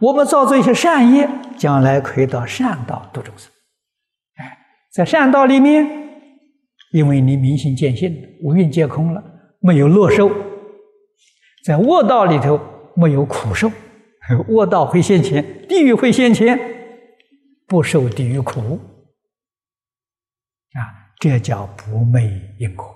[0.00, 3.50] 我们造这些善业，将来可以到善道度众生。
[4.36, 4.58] 哎，
[4.92, 5.86] 在善道里面，
[6.92, 9.24] 因为你明心见性，五蕴皆空了，
[9.60, 10.28] 没有乐受；
[11.64, 12.60] 在恶道里头，
[12.94, 13.70] 没有苦受。
[14.48, 16.58] 恶道会现前，地狱会现前，
[17.66, 18.78] 不受地狱苦
[20.72, 20.80] 啊！
[21.20, 22.94] 这叫不昧因果。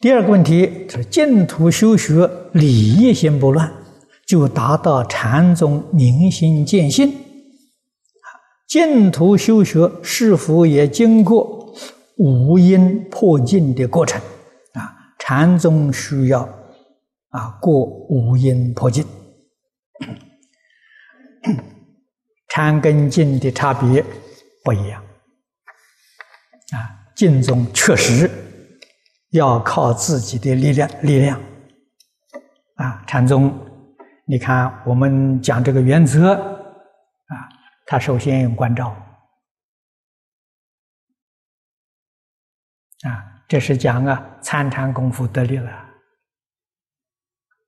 [0.00, 3.72] 第二个问题是净土修学理业心不乱，
[4.26, 7.12] 就达到禅宗明心见性。
[8.66, 11.74] 净土修学是否也经过
[12.16, 14.20] 五因破尽的过程？
[15.26, 16.42] 禅宗需要
[17.30, 19.06] 啊过五阴破境，
[22.48, 24.04] 禅跟净的差别
[24.62, 25.02] 不一样
[26.72, 27.08] 啊。
[27.16, 28.30] 净宗确实
[29.30, 31.40] 要靠自己的力量，力量
[32.74, 33.02] 啊。
[33.06, 33.50] 禅宗，
[34.26, 37.48] 你看我们讲这个原则啊，
[37.86, 38.94] 他首先用关照
[43.04, 43.33] 啊。
[43.46, 45.70] 这是讲啊，参禅功夫得力了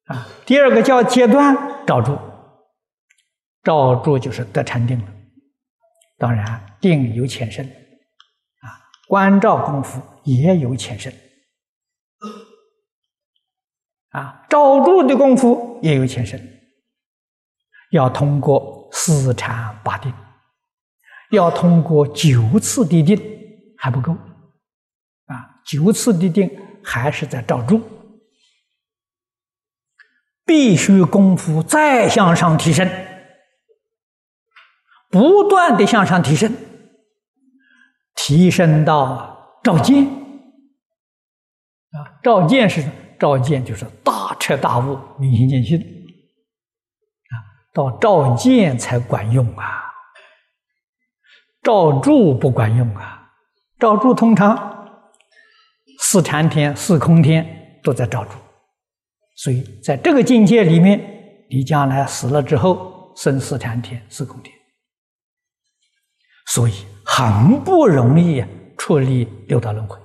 [0.04, 0.26] 啊。
[0.44, 1.54] 第二个叫阶段
[1.86, 2.18] 照住，
[3.62, 5.06] 照住就是得禅定了。
[6.18, 8.66] 当然，定有浅深啊，
[9.06, 11.12] 观照功夫也有浅深
[14.10, 16.40] 啊，照住的功夫也有浅深，
[17.90, 20.10] 要通过四禅八定，
[21.32, 23.20] 要通过九次的定
[23.76, 24.16] 还不够。
[25.66, 26.48] 九次的定
[26.84, 27.82] 还是在照住，
[30.44, 32.88] 必须功夫再向上提升，
[35.10, 36.54] 不断的向上提升，
[38.14, 40.04] 提升到照见
[41.90, 42.20] 啊！
[42.22, 42.88] 照见是
[43.18, 47.34] 照见，就是大彻大悟、明心见性啊！
[47.74, 49.82] 到照见才管用啊！
[51.62, 53.32] 照住不管用啊！
[53.80, 54.75] 照住通常。
[55.98, 58.30] 四禅天、四空天都在照住，
[59.36, 61.00] 所以在这个境界里面，
[61.48, 64.54] 你将来死了之后生四禅天、四空天，
[66.46, 68.44] 所以很不容易
[68.76, 69.96] 出离六道轮回。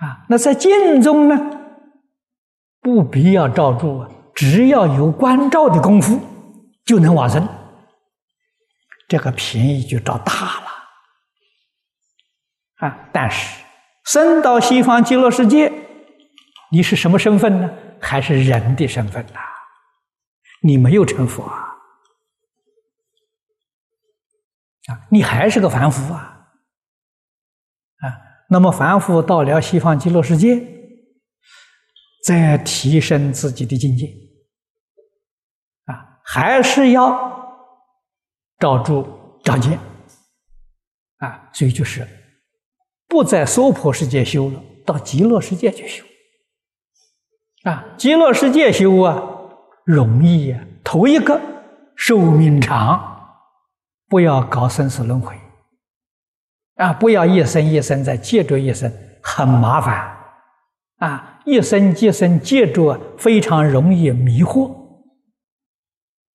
[0.00, 1.36] 啊，那在净中呢，
[2.80, 6.18] 不必要罩住啊，只要有关照的功夫，
[6.84, 7.46] 就能往生，
[9.08, 10.66] 这个便宜就找大了。
[12.76, 13.62] 啊，但是。
[14.04, 15.72] 生到西方极乐世界，
[16.72, 17.70] 你是什么身份呢？
[18.00, 19.40] 还是人的身份呐？
[20.62, 21.76] 你没有成佛啊！
[24.88, 26.48] 啊，你还是个凡夫啊！
[27.98, 28.04] 啊，
[28.48, 30.66] 那么凡夫到了西方极乐世界，
[32.24, 34.06] 再提升自己的境界，
[35.84, 37.56] 啊，还是要
[38.58, 39.78] 照住照见，
[41.18, 42.06] 啊，所以就是。
[43.10, 46.04] 不在娑婆世界修了，到极乐世界去修。
[47.64, 49.20] 啊，极乐世界修啊，
[49.84, 50.64] 容易呀。
[50.84, 51.40] 头一个
[51.96, 53.34] 寿命长，
[54.08, 55.36] 不要搞生死轮回。
[56.76, 58.90] 啊，不要一生一生在接着一生，
[59.20, 60.16] 很麻烦。
[60.98, 64.70] 啊，一生接生接着，非常容易迷惑。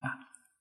[0.02, 0.12] 啊，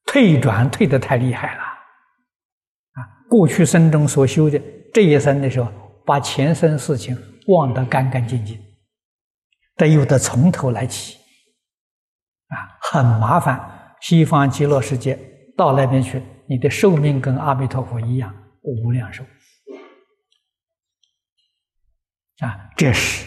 [0.06, 1.62] 退转退的太厉害了。
[1.62, 2.98] 啊，
[3.28, 4.62] 过去生中所修的，
[4.92, 5.68] 这一生的时候。
[6.06, 8.60] 把前生事情忘得干干净净，
[9.76, 11.16] 得有的从头来起，
[12.48, 13.96] 啊，很麻烦。
[14.00, 15.18] 西方极乐世界
[15.56, 19.24] 到那边去，你的寿命跟阿弥陀佛一样无量寿，
[22.40, 23.26] 啊，这是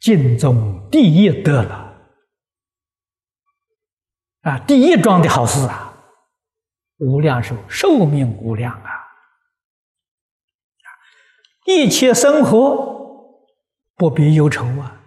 [0.00, 1.96] 净宗第一得了，
[4.40, 5.94] 啊，第一桩的好事啊，
[6.98, 9.03] 无量寿，寿命无量啊。
[11.64, 12.94] 一切生活
[13.96, 15.00] 不必忧愁啊！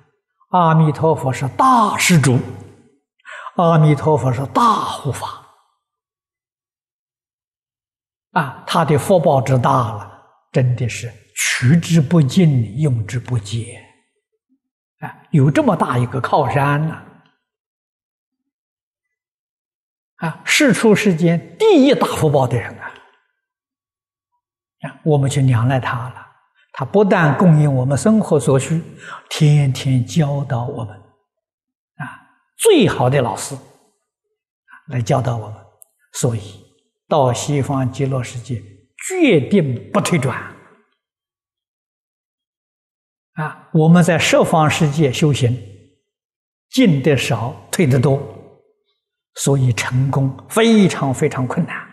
[0.50, 2.40] 阿弥陀佛是大施主，
[3.58, 5.46] 阿弥陀佛是大护法
[8.32, 8.64] 啊！
[8.66, 13.84] 他的福报之大了，真的是取之不尽，用之不竭
[15.00, 15.16] 啊！
[15.32, 17.02] 有这么大一个靠山呢
[20.16, 20.42] 啊！
[20.44, 22.94] 世出世间第一大福报的人啊！
[24.82, 26.27] 啊，我们就仰赖他了。
[26.80, 28.80] 他不但供应我们生活所需，
[29.32, 30.96] 天天教导我们。
[31.96, 32.06] 啊
[32.56, 33.58] 最好的老师
[34.90, 35.56] 来教导我们，
[36.14, 36.40] 所以
[37.08, 38.62] 到西方极乐世界，
[39.08, 40.40] 决定不退转。
[43.34, 45.60] 啊，我们在十方世界修行，
[46.70, 48.22] 进的少，退的多，
[49.34, 51.88] 所以成功非常非常困难。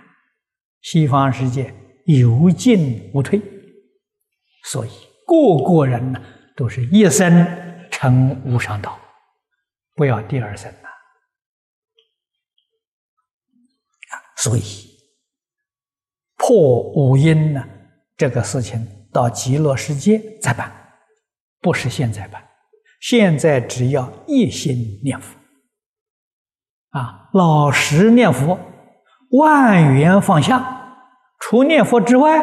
[0.82, 1.74] 西方世界
[2.05, 3.41] 有进无退，
[4.64, 4.90] 所以
[5.26, 6.20] 个个人呢
[6.56, 7.46] 都是一生
[7.90, 8.98] 成无上道，
[9.94, 10.88] 不要第二生呐。
[14.36, 14.62] 所以
[16.36, 17.64] 破五阴呢，
[18.16, 20.70] 这个事情到极乐世界再办。
[21.60, 22.46] 不是现在办，
[23.00, 25.34] 现在只要一心念佛，
[26.90, 28.58] 啊，老实念佛，
[29.30, 31.08] 万缘放下，
[31.38, 32.38] 除念佛之外，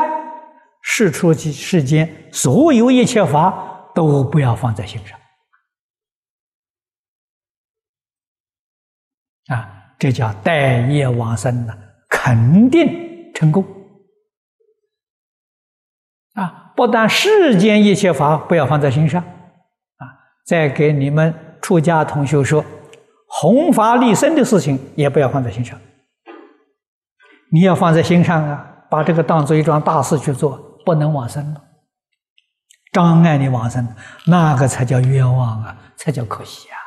[0.81, 5.17] 世出世间所有一切法都不要放在心上，
[9.55, 11.73] 啊，这叫待业往生呢，
[12.09, 13.63] 肯定成功。
[16.33, 20.07] 啊，不但世间一切法不要放在心上，啊，
[20.45, 22.63] 再给你们出家同学说，
[23.27, 25.79] 弘法利生的事情也不要放在心上。
[27.51, 31.61] 你要放在心上啊，把这个当做一桩大事去做，不能往生了，
[32.91, 33.87] 障碍你往生，
[34.27, 36.77] 那个才叫冤枉啊，才叫可惜啊！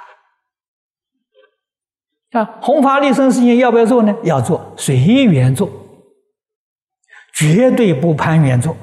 [2.40, 4.14] 啊，弘法利生事情要不要做呢？
[4.24, 5.70] 要做，随缘做，
[7.34, 8.76] 绝对不攀缘做。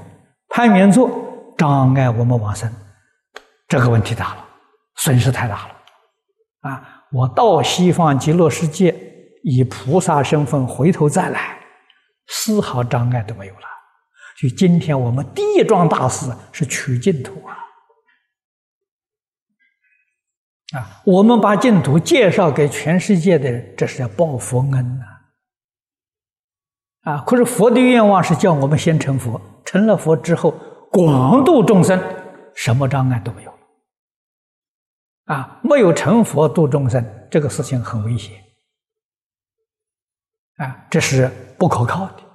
[0.49, 1.09] 攀缘做
[1.57, 2.73] 障碍我们往生，
[3.67, 4.45] 这个问题大了，
[4.95, 5.75] 损失太大了，
[6.69, 7.03] 啊！
[7.11, 8.95] 我到西方极乐世界
[9.43, 11.59] 以菩萨身份回头再来，
[12.27, 13.70] 丝毫障碍都没有了。
[14.41, 17.57] 就今天我们第一桩大事是取净土啊！
[20.73, 25.05] 啊，我们把净土介绍给全世界的人，这是要报佛恩呐！
[27.01, 29.39] 啊，可是佛的愿望是叫我们先成佛。
[29.63, 30.49] 成了佛之后，
[30.89, 32.01] 广度众生，
[32.55, 33.53] 什么障碍都没有。
[35.25, 38.43] 啊，没有成佛度众生，这个事情很危险。
[40.55, 41.29] 啊，这是
[41.59, 42.30] 不可靠的。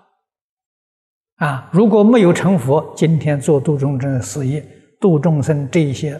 [1.36, 4.66] 啊，如果没有成佛，今天做度众生的事业，
[4.98, 6.18] 度众生这一些，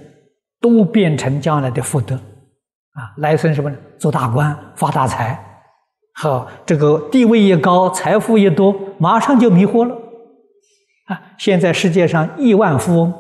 [0.61, 2.15] 都变成将来的福德。
[2.15, 3.77] 啊，来生什么呢？
[3.99, 5.43] 做大官，发大财。
[6.15, 9.95] 好，这个地位越高，财富越多，马上就迷惑了。
[11.07, 13.15] 啊，现在世界上亿万富翁，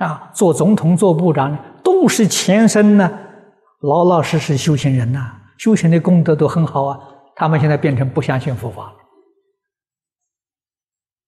[0.00, 3.10] 啊，做总统、做部长都是前生呢，
[3.82, 6.98] 老老实实修行人呐，修行的功德都很好啊。
[7.36, 8.92] 他们现在变成不相信佛法了。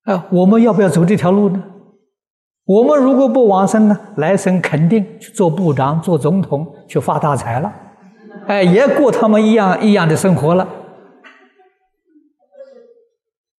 [0.05, 1.63] 啊，我们要不要走这条路呢？
[2.65, 7.73] 我们如果不往生呢，来生肯定去做部长、做总统，去发大财了，
[8.47, 10.65] 哎，也过他们一样一样的生活了。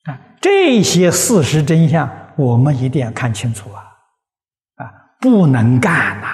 [0.04, 3.84] 啊这些事实真相，我们一定要看清楚啊！
[4.76, 6.28] 啊，不能干呐！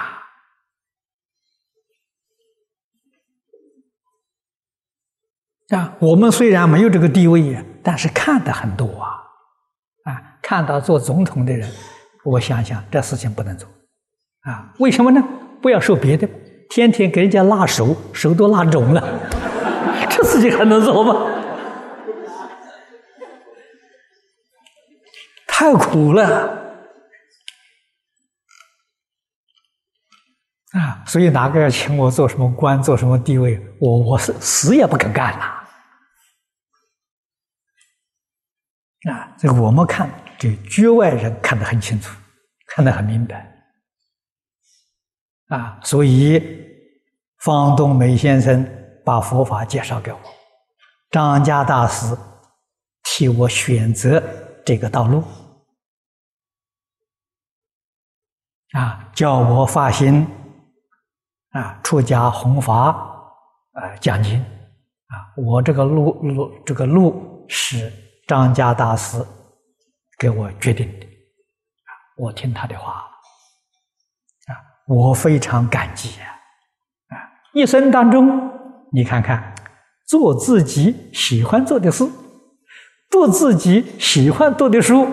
[5.76, 9.19] 啊，我们虽然没有这个地位，但是看的很多啊！
[10.42, 11.70] 看到做总统的人，
[12.24, 13.68] 我想想，这事情不能做
[14.42, 14.74] 啊！
[14.80, 15.22] 为什么呢？
[15.62, 16.28] 不要说别的，
[16.70, 19.04] 天天给人家拉手，手都拉肿了，
[20.10, 21.26] 这事情还能做吗？
[25.48, 26.58] 太苦了
[30.72, 31.04] 啊！
[31.06, 35.59] 所以哪个要请我做什么官、做什么地位，我我是死也不肯干呐！
[39.08, 42.14] 啊这个我们看，这局外人看得很清楚，
[42.68, 43.50] 看得很明白
[45.48, 45.80] 啊！
[45.84, 46.42] 所以
[47.40, 48.68] 方东梅先生
[49.06, 50.20] 把佛法介绍给我，
[51.10, 52.16] 张家大师
[53.04, 54.22] 替我选择
[54.66, 55.24] 这个道路。
[58.74, 60.28] 啊，叫我发心
[61.52, 62.92] 啊，出家弘法
[63.72, 67.92] 啊，讲经啊，我这个路路这个路是
[68.30, 69.18] 张家大师
[70.20, 72.92] 给我决定的啊，我听他的话
[74.46, 74.54] 啊，
[74.86, 76.30] 我非常感激啊，
[77.56, 78.30] 一生当中
[78.92, 79.56] 你看看，
[80.06, 82.08] 做自己喜欢做的事，
[83.10, 85.12] 读自己喜欢读的书，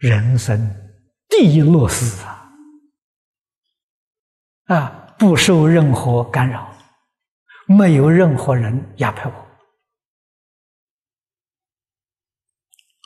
[0.00, 0.74] 人生
[1.28, 2.50] 第一乐事啊。
[4.74, 6.72] 啊，不受任何干扰，
[7.66, 9.45] 没有任何人压迫我，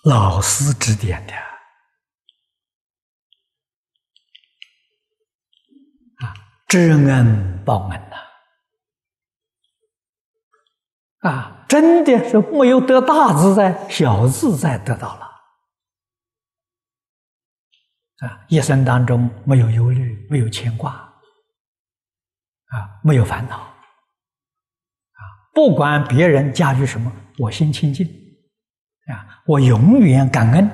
[0.04, 1.34] 老师指点的
[6.24, 6.32] 啊，
[6.66, 8.16] 知恩报恩呐！
[11.28, 15.26] 啊，真的是没有得大自在，小自在得到了。
[18.26, 21.20] 啊，一生当中没有忧虑，没有牵挂，啊，
[23.04, 23.76] 没有烦恼，啊，
[25.52, 28.08] 不管别人加于什么，我心清净，
[29.10, 30.70] 啊，我永远感恩，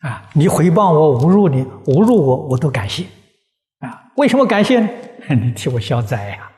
[0.00, 3.04] 啊，你回报我侮辱你，侮辱我，我都感谢，
[3.78, 4.88] 啊，为什么感谢呢？
[5.30, 6.52] 你替我消灾呀！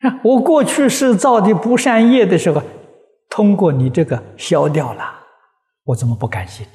[0.00, 2.62] 啊，我过去是造的不善业的时候。
[3.28, 5.20] 通过你这个消掉了，
[5.84, 6.70] 我怎么不感谢呢？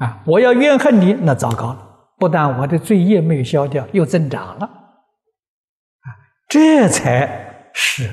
[0.00, 2.10] 啊，我要怨恨你，那糟糕了！
[2.18, 6.06] 不但我的罪业没有消掉，又增长了，啊，
[6.48, 8.10] 这才是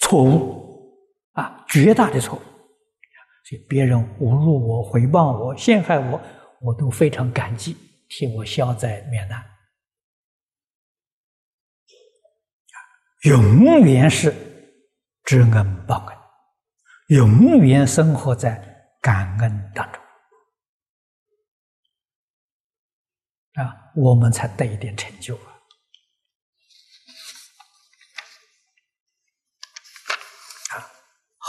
[0.00, 0.92] 错误
[1.32, 2.42] 啊，绝大的错误。
[3.48, 6.20] 所以别人侮辱我、诽谤我、陷害我，
[6.60, 7.76] 我都非常感激，
[8.08, 9.42] 替我消灾免难，
[13.22, 14.34] 永远是
[15.24, 16.16] 知恩报恩。
[17.08, 18.60] 永远生活在
[19.00, 20.02] 感恩当中
[23.62, 25.52] 啊，我们才得一点成就啊！
[25.52, 25.55] 啊，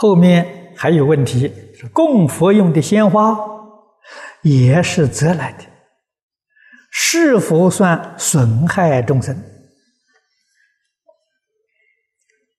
[0.00, 1.52] 后面还有问题
[1.92, 3.36] 供佛用的鲜花
[4.42, 5.64] 也是择来的，
[6.92, 9.36] 是否算损害众生？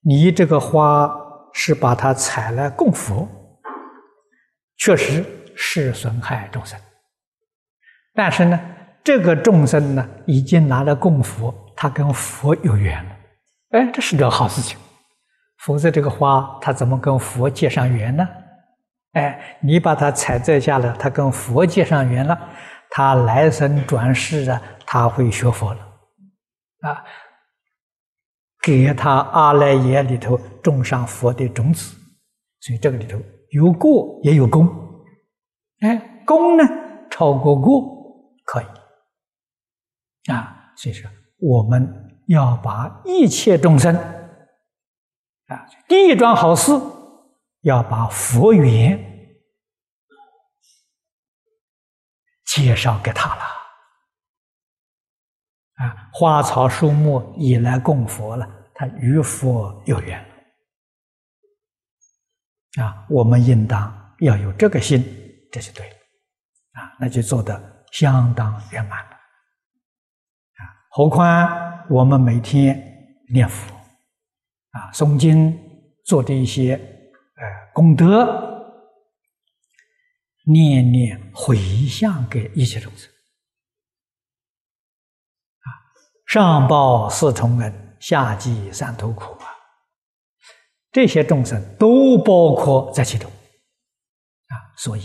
[0.02, 1.28] 你这个花。
[1.52, 3.28] 是把它采来供佛，
[4.78, 5.26] 确实
[5.56, 6.80] 是损害众生。
[8.14, 8.60] 但是呢，
[9.04, 13.12] 这个众生呢，已经拿来供佛，他跟佛有缘了。
[13.72, 14.78] 哎，这是个好事情。
[15.70, 18.28] 否则这个花，他怎么跟佛结上缘呢？
[19.12, 22.36] 哎，你把它采摘下来，他跟佛结上缘了，
[22.90, 25.80] 他来生转世啊，他会学佛了，
[26.80, 27.04] 啊。
[28.64, 31.96] 给他阿赖耶里头种上佛的种子，
[32.62, 33.20] 所以这个里头
[33.52, 34.68] 有过也有功，
[35.82, 36.64] 哎，功呢
[37.12, 37.80] 超过过
[38.44, 38.66] 可以
[40.34, 41.08] 啊，所以说
[41.40, 41.88] 我们
[42.26, 43.96] 要把一切众生
[45.50, 46.72] 啊，第一桩好事
[47.62, 48.98] 要把佛缘
[52.46, 53.42] 介绍给他了。
[55.76, 60.20] 啊，花草树木已来供佛了，他与佛有缘
[62.80, 65.04] 啊，我们应当要有这个心，
[65.52, 65.96] 这就对了。
[66.74, 69.12] 啊，那就做得相当圆满了。
[69.12, 72.78] 啊，何况我们每天
[73.32, 73.74] 念佛，
[74.80, 75.60] 啊，诵经
[76.06, 78.76] 做的一些呃功德，
[80.46, 83.10] 念念回向给一切众生。
[83.10, 83.12] 啊
[86.28, 89.48] 上报四重恩，下济三途苦啊！
[90.92, 95.02] 这些众生都包括在其中啊，所以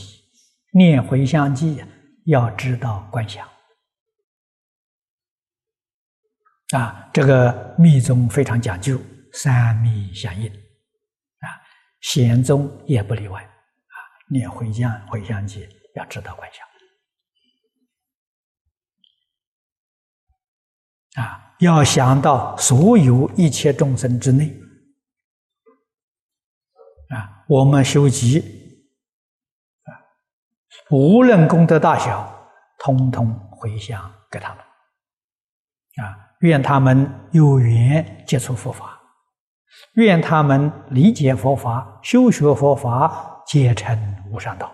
[0.72, 1.84] 念回向偈
[2.26, 3.48] 要知道观想
[6.72, 7.10] 啊。
[7.12, 9.00] 这个密宗非常讲究
[9.34, 11.46] 三密相应啊，
[12.00, 13.96] 显宗也不例外啊。
[14.30, 16.66] 念回向回向偈要知道观想。
[21.22, 24.52] 啊，要想到所有一切众生之内，
[27.10, 28.40] 啊，我们修集，
[29.84, 29.90] 啊，
[30.90, 34.64] 无论功德大小，通通回向给他们，
[36.04, 38.93] 啊，愿他们有缘接触佛法，
[39.94, 44.72] 愿他们理解佛法，修学佛法，皆成无上道。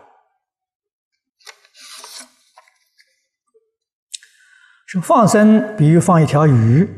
[4.86, 6.88] 说放生，比如放一条鱼，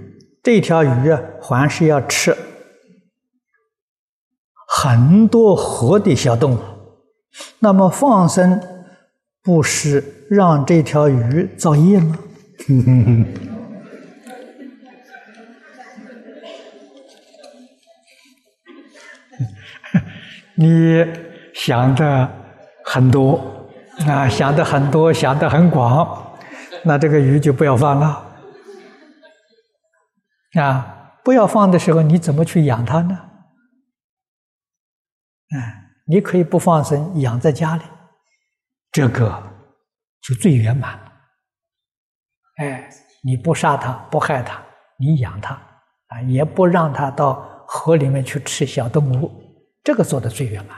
[0.42, 1.12] 这条鱼，
[1.42, 2.36] 还是要吃
[4.66, 6.58] 很多活的小动物。
[7.58, 8.60] 那么放生
[9.42, 12.18] 不是让这条鱼造业吗？
[20.54, 21.04] 你
[21.54, 22.30] 想的
[22.84, 23.40] 很多
[24.06, 26.38] 啊，想的很多，想的很广。
[26.84, 28.26] 那这个鱼就不要放了
[30.60, 31.12] 啊！
[31.22, 33.30] 不要放的时候，你怎么去养它呢？
[35.54, 37.82] 哎，你可以不放生，养在家里，
[38.90, 39.42] 这个
[40.22, 41.12] 就最圆满了。
[42.56, 42.90] 哎，
[43.22, 44.60] 你不杀它，不害它，
[44.98, 45.54] 你养它
[46.08, 47.34] 啊，也不让它到
[47.66, 49.30] 河里面去吃小动物，
[49.82, 50.76] 这个做的最圆满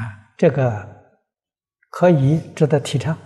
[0.00, 0.96] 啊，这个。
[1.90, 3.16] 可以值得提倡，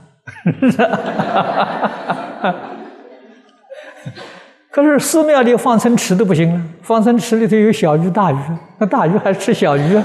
[4.71, 8.39] 可是寺庙里放生池都不行了，放生池里头有小鱼、大鱼，
[8.79, 10.01] 那大鱼还吃小鱼，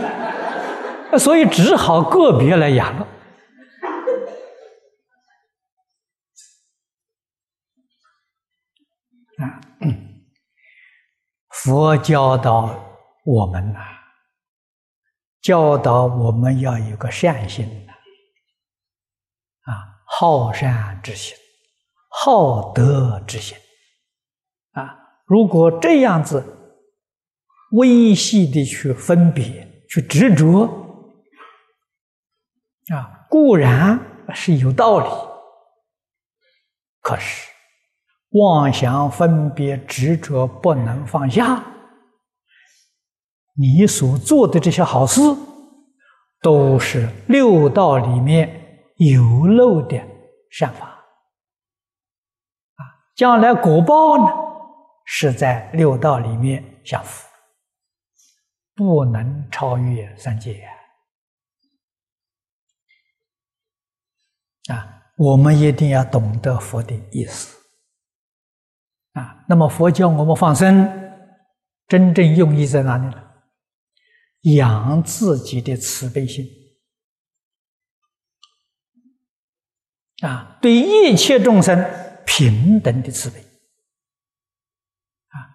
[1.17, 3.07] 所以只好个别来养了。
[9.37, 9.61] 啊，
[11.67, 13.79] 佛教导我们呐，
[15.41, 17.91] 教导我们要有个善心呐，
[19.69, 21.35] 啊，好善之心，
[22.07, 23.57] 好德之心。
[24.71, 26.41] 啊，如果这样子
[27.73, 30.65] 微细的去分别、去执着，
[32.95, 33.99] 啊，固然
[34.33, 35.09] 是有道理，
[37.01, 37.46] 可是
[38.31, 41.63] 妄想分别、执着不能放下，
[43.55, 45.21] 你所做的这些好事，
[46.41, 49.97] 都是六道里面有漏的
[50.51, 52.81] 善法，啊，
[53.15, 54.47] 将来果报呢？
[55.09, 57.25] 是在六道里面享福，
[58.75, 60.61] 不能超越三界
[64.69, 64.85] 啊！
[65.15, 67.56] 我们一定要懂得佛的意思
[69.17, 69.43] 啊。
[69.49, 70.87] 那么佛教我们放生，
[71.87, 73.23] 真正用意在哪里呢？
[74.55, 76.45] 养自己的慈悲心
[80.21, 81.77] 啊，对一切众生
[82.25, 83.43] 平等的慈悲。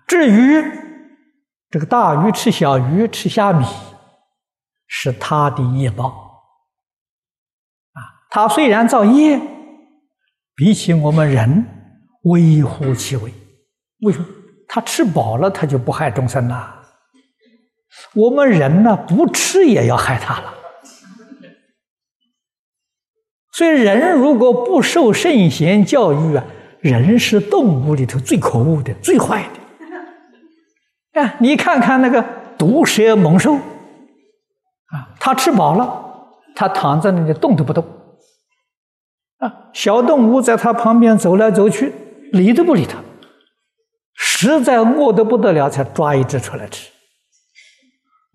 [0.07, 0.63] 至于
[1.71, 3.65] 这个大鱼吃小鱼吃虾米，
[4.87, 6.09] 是他的业报
[7.93, 8.03] 啊。
[8.29, 9.41] 他虽然造业，
[10.55, 11.65] 比起我们人
[12.25, 13.33] 微乎其微。
[14.03, 14.27] 为什么？
[14.69, 16.83] 他吃饱了，他就不害众生了。
[18.15, 20.55] 我们人呢，不吃也要害他了。
[23.53, 26.45] 所以，人如果不受圣贤教育啊，
[26.81, 29.47] 人是动物里头最可恶的、最坏
[31.13, 31.21] 的。
[31.21, 32.25] 啊，你看看那个
[32.57, 37.85] 毒蛇猛兽，啊，它吃饱了，它躺在那里动都不动，
[39.37, 41.93] 啊，小动物在它旁边走来走去，
[42.33, 42.97] 理都不理它，
[44.15, 46.91] 实在饿得不得了，才抓一只出来吃。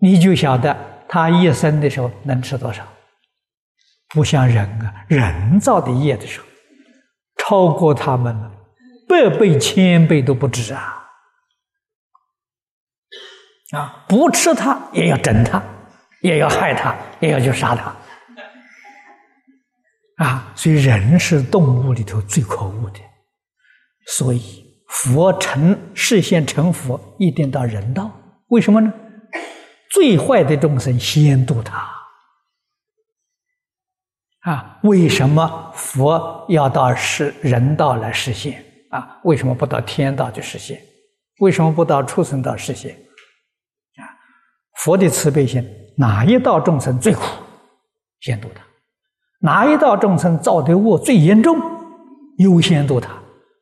[0.00, 0.76] 你就晓得
[1.08, 2.86] 它一生的时候能吃多少，
[4.08, 6.46] 不像人啊，人造的业的时候，
[7.38, 8.50] 超过他们了，
[9.08, 10.94] 百倍千倍都不止啊。
[13.72, 15.62] 啊，不吃它也要整它，
[16.22, 17.94] 也要害它，也要去杀它。
[20.24, 23.00] 啊，所以人是动物里头最可恶的。
[24.06, 28.10] 所以佛成视现成佛，一定到人道。
[28.48, 28.92] 为什么呢？
[29.90, 31.88] 最坏的众生先度他。
[34.40, 38.64] 啊，为什么佛要到是人道来实现？
[38.90, 40.80] 啊，为什么不到天道去实现？
[41.40, 42.92] 为什么不到畜生道实现？
[43.96, 44.02] 啊
[44.76, 45.62] 佛的慈悲心，
[45.96, 47.22] 哪一道众生最苦，
[48.20, 48.62] 先度他；
[49.40, 51.60] 哪一道众生造的恶最严重，
[52.38, 53.17] 优先度他。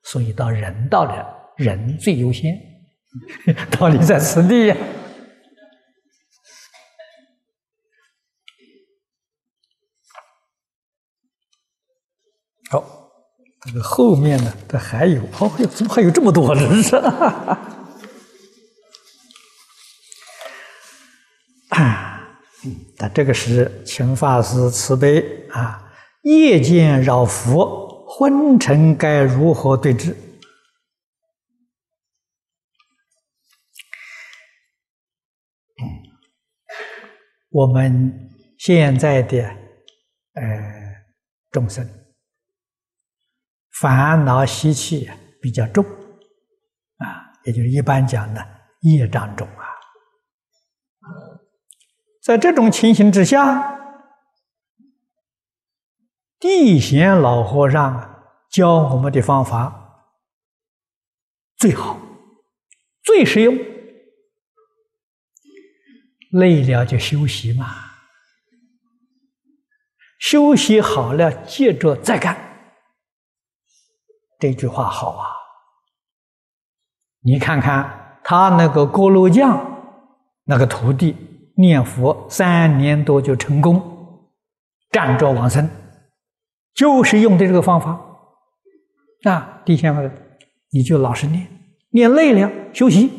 [0.07, 1.27] 所以到人道的
[1.57, 2.57] 人最优先，
[3.77, 4.77] 道理在此地呀。
[12.71, 12.83] 好，
[13.63, 16.83] 这个后面呢，它还有，哦哟，怎么还有这么多人？
[16.83, 16.97] 是。
[21.71, 22.39] 啊，
[22.97, 25.83] 但这个是请法师慈悲啊！
[26.23, 27.86] 夜间扰佛，
[28.19, 30.17] 昏沉该如何对治？
[37.51, 39.43] 我们现在的
[40.33, 40.43] 呃
[41.51, 41.87] 众生
[43.81, 45.11] 烦恼习气
[45.43, 48.43] 比较重啊，也就是一般讲的
[48.81, 49.65] 业障重啊。
[52.23, 53.86] 在这种情形之下，
[56.39, 60.05] 地贤老和尚教我们的方法
[61.57, 61.99] 最好、
[63.03, 63.57] 最实用。
[66.31, 67.67] 累了就休息嘛，
[70.19, 72.37] 休息好了接着再干。
[74.39, 75.29] 这句话好啊！
[77.21, 80.05] 你看看他那个锅炉匠
[80.45, 81.17] 那个徒弟。
[81.59, 84.31] 念佛三年多就成功，
[84.91, 85.67] 站着往生，
[86.77, 88.01] 就是用的这个方法。
[89.25, 90.09] 啊，地仙们，
[90.71, 91.49] 你就老实念，
[91.91, 93.11] 念累了休息，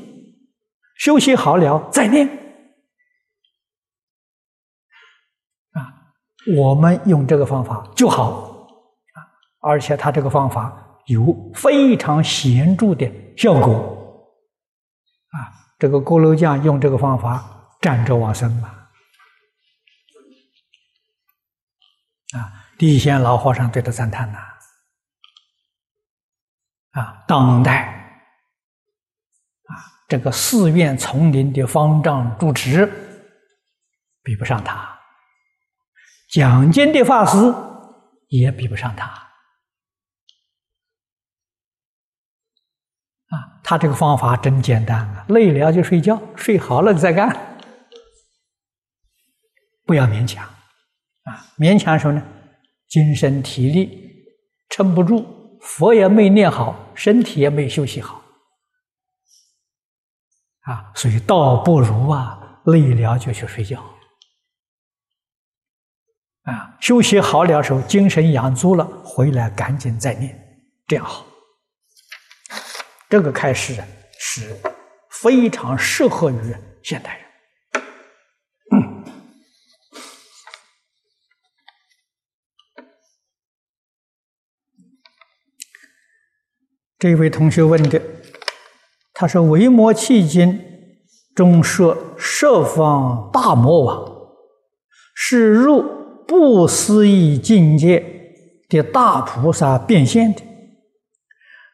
[0.95, 2.27] 休息好了再念。
[5.71, 6.13] 啊，
[6.55, 8.69] 我们用这个方法就好。
[9.13, 9.17] 啊，
[9.59, 13.73] 而且他这个方法有非常显著的效果。
[15.31, 15.35] 啊，
[15.77, 18.69] 这个锅炉匠用这个方法站着往生嘛。
[22.37, 24.39] 啊，地仙老和尚对他赞叹呐。
[26.91, 27.85] 啊，当代
[29.65, 29.73] 啊，
[30.07, 32.85] 这个寺院丛林的方丈主持
[34.23, 34.99] 比不上他，
[36.31, 37.37] 讲经的法师
[38.29, 39.05] 也比不上他。
[43.29, 47.59] 啊，他这个方法真简单啊，累了就睡觉，睡好了再干，
[49.85, 50.43] 不要勉强。
[51.23, 52.25] 啊，勉强什么呢，
[52.87, 54.25] 精神体力
[54.69, 55.35] 撑不住。
[55.59, 58.21] 佛也没念好，身体也没休息好，
[60.61, 63.83] 啊，所以倒不如啊，累了就去睡觉，
[66.43, 70.39] 啊，休息好了时候，精神养足了，回来赶紧再念，
[70.87, 71.25] 这样好。
[73.09, 73.83] 这个开始
[74.19, 74.55] 是
[75.09, 77.26] 非常适合于现代人。
[86.99, 88.01] 这位同学问的，
[89.13, 90.59] 他说：“维摩诘经
[91.35, 94.11] 中说十方大魔王
[95.13, 95.85] 是入
[96.27, 98.03] 不思议境界
[98.67, 100.41] 的大菩萨变现的，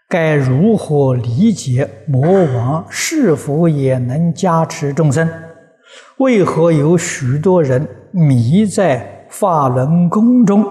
[0.09, 5.30] 该如何理解魔王是否也能加持众生？
[6.17, 10.65] 为何有许多人迷在法轮功中，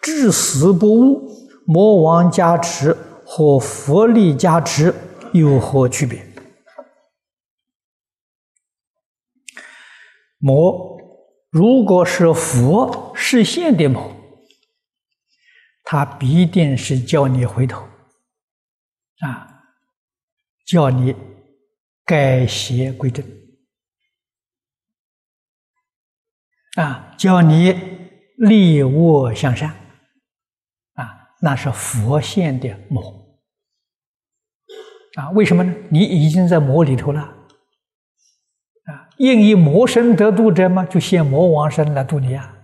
[0.00, 1.28] 至死不悟？
[1.66, 2.96] 魔王加持？”
[3.34, 4.94] 和佛力加持
[5.32, 6.22] 有何区别？
[10.36, 11.00] 魔
[11.48, 14.14] 如果是佛实现的魔，
[15.82, 17.88] 他必定是叫你回头
[19.20, 19.64] 啊，
[20.66, 21.16] 叫你
[22.04, 23.24] 改邪归正
[26.76, 27.72] 啊，叫你
[28.36, 29.70] 立卧向善
[30.92, 33.21] 啊，那是佛现的魔。
[35.16, 35.74] 啊，为什么呢？
[35.90, 42.54] 你已经在魔里头了，啊，应以魔身得度者嘛，就现魔王身来度你啊。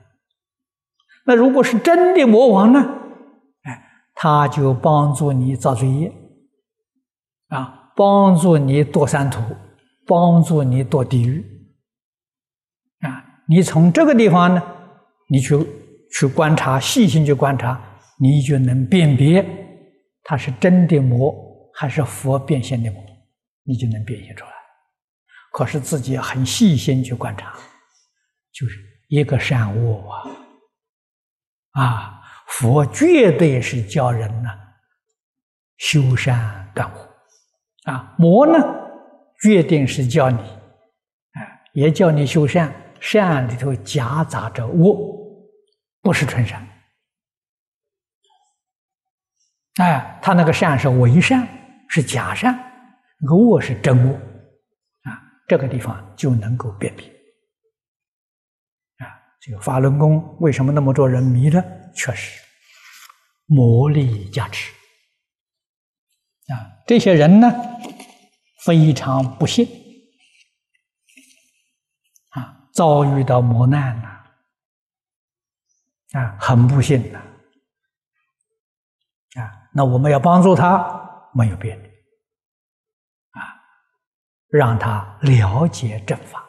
[1.27, 2.81] 那如果是真的魔王呢？
[3.65, 3.83] 哎，
[4.15, 6.11] 他就帮助你造罪业，
[7.49, 9.43] 啊，帮助你堕三途，
[10.07, 11.45] 帮助你堕地狱，
[13.01, 14.63] 啊，你从这个地方呢，
[15.29, 15.55] 你去
[16.13, 17.79] 去观察，细心去观察，
[18.19, 19.45] 你就能辨别
[20.25, 21.47] 他是真的魔。
[21.81, 23.01] 还是佛变现的魔，
[23.63, 24.51] 你就能变现出来。
[25.53, 27.55] 可是自己很细心去观察，
[28.53, 31.81] 就是一个善恶啊！
[31.81, 34.51] 啊，佛绝对是教人呢
[35.77, 37.15] 修善断恶
[37.85, 38.59] 啊，魔呢，
[39.41, 40.41] 决定是教你，
[41.35, 44.97] 哎，也叫你修善，善里头夹杂着恶，
[46.03, 46.69] 不是纯善。
[49.77, 51.47] 哎，他那个善是伪善。
[51.89, 52.55] 是假善，
[53.27, 54.15] 恶是真恶，
[55.03, 57.07] 啊，这个地方就能够辨别，
[58.99, 59.09] 啊，
[59.41, 61.65] 这个法轮功为什么那么多人迷呢？
[61.95, 62.43] 确实，
[63.47, 64.71] 魔力加持，
[66.53, 67.51] 啊，这些人呢
[68.65, 69.67] 非常不幸，
[72.29, 74.09] 啊，遭遇到磨难呐，
[76.21, 77.19] 啊，很不幸的，
[79.41, 81.08] 啊，那我们要帮助他。
[81.33, 81.83] 没有别的，
[83.33, 83.41] 啊，
[84.49, 86.45] 让他了解正法，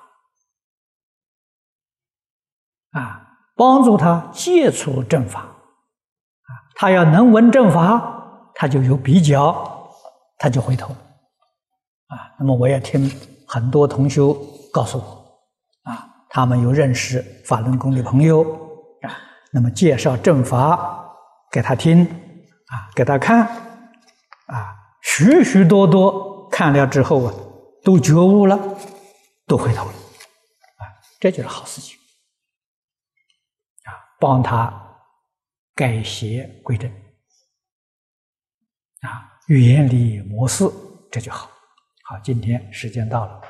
[2.92, 9.92] 啊，帮助他接触正法，啊，他要能闻正法，他就有比较，
[10.38, 10.94] 他就回头，
[12.08, 13.10] 啊，那么我也听
[13.48, 14.34] 很多同修
[14.74, 18.42] 告诉我，啊，他们有认识法轮功的朋友，
[19.02, 19.12] 啊，
[19.52, 21.14] 那么介绍正法
[21.52, 23.69] 给他听，啊，给他看。
[25.02, 27.34] 许许多多看了之后啊，
[27.84, 28.58] 都觉悟了，
[29.46, 30.84] 都回头了，啊，
[31.20, 31.98] 这就是好事情，
[33.84, 34.72] 啊，帮他
[35.74, 36.92] 改邪归正，
[39.02, 40.70] 啊，远离魔事，
[41.12, 41.50] 这就好。
[42.04, 43.42] 好，今天时间到了。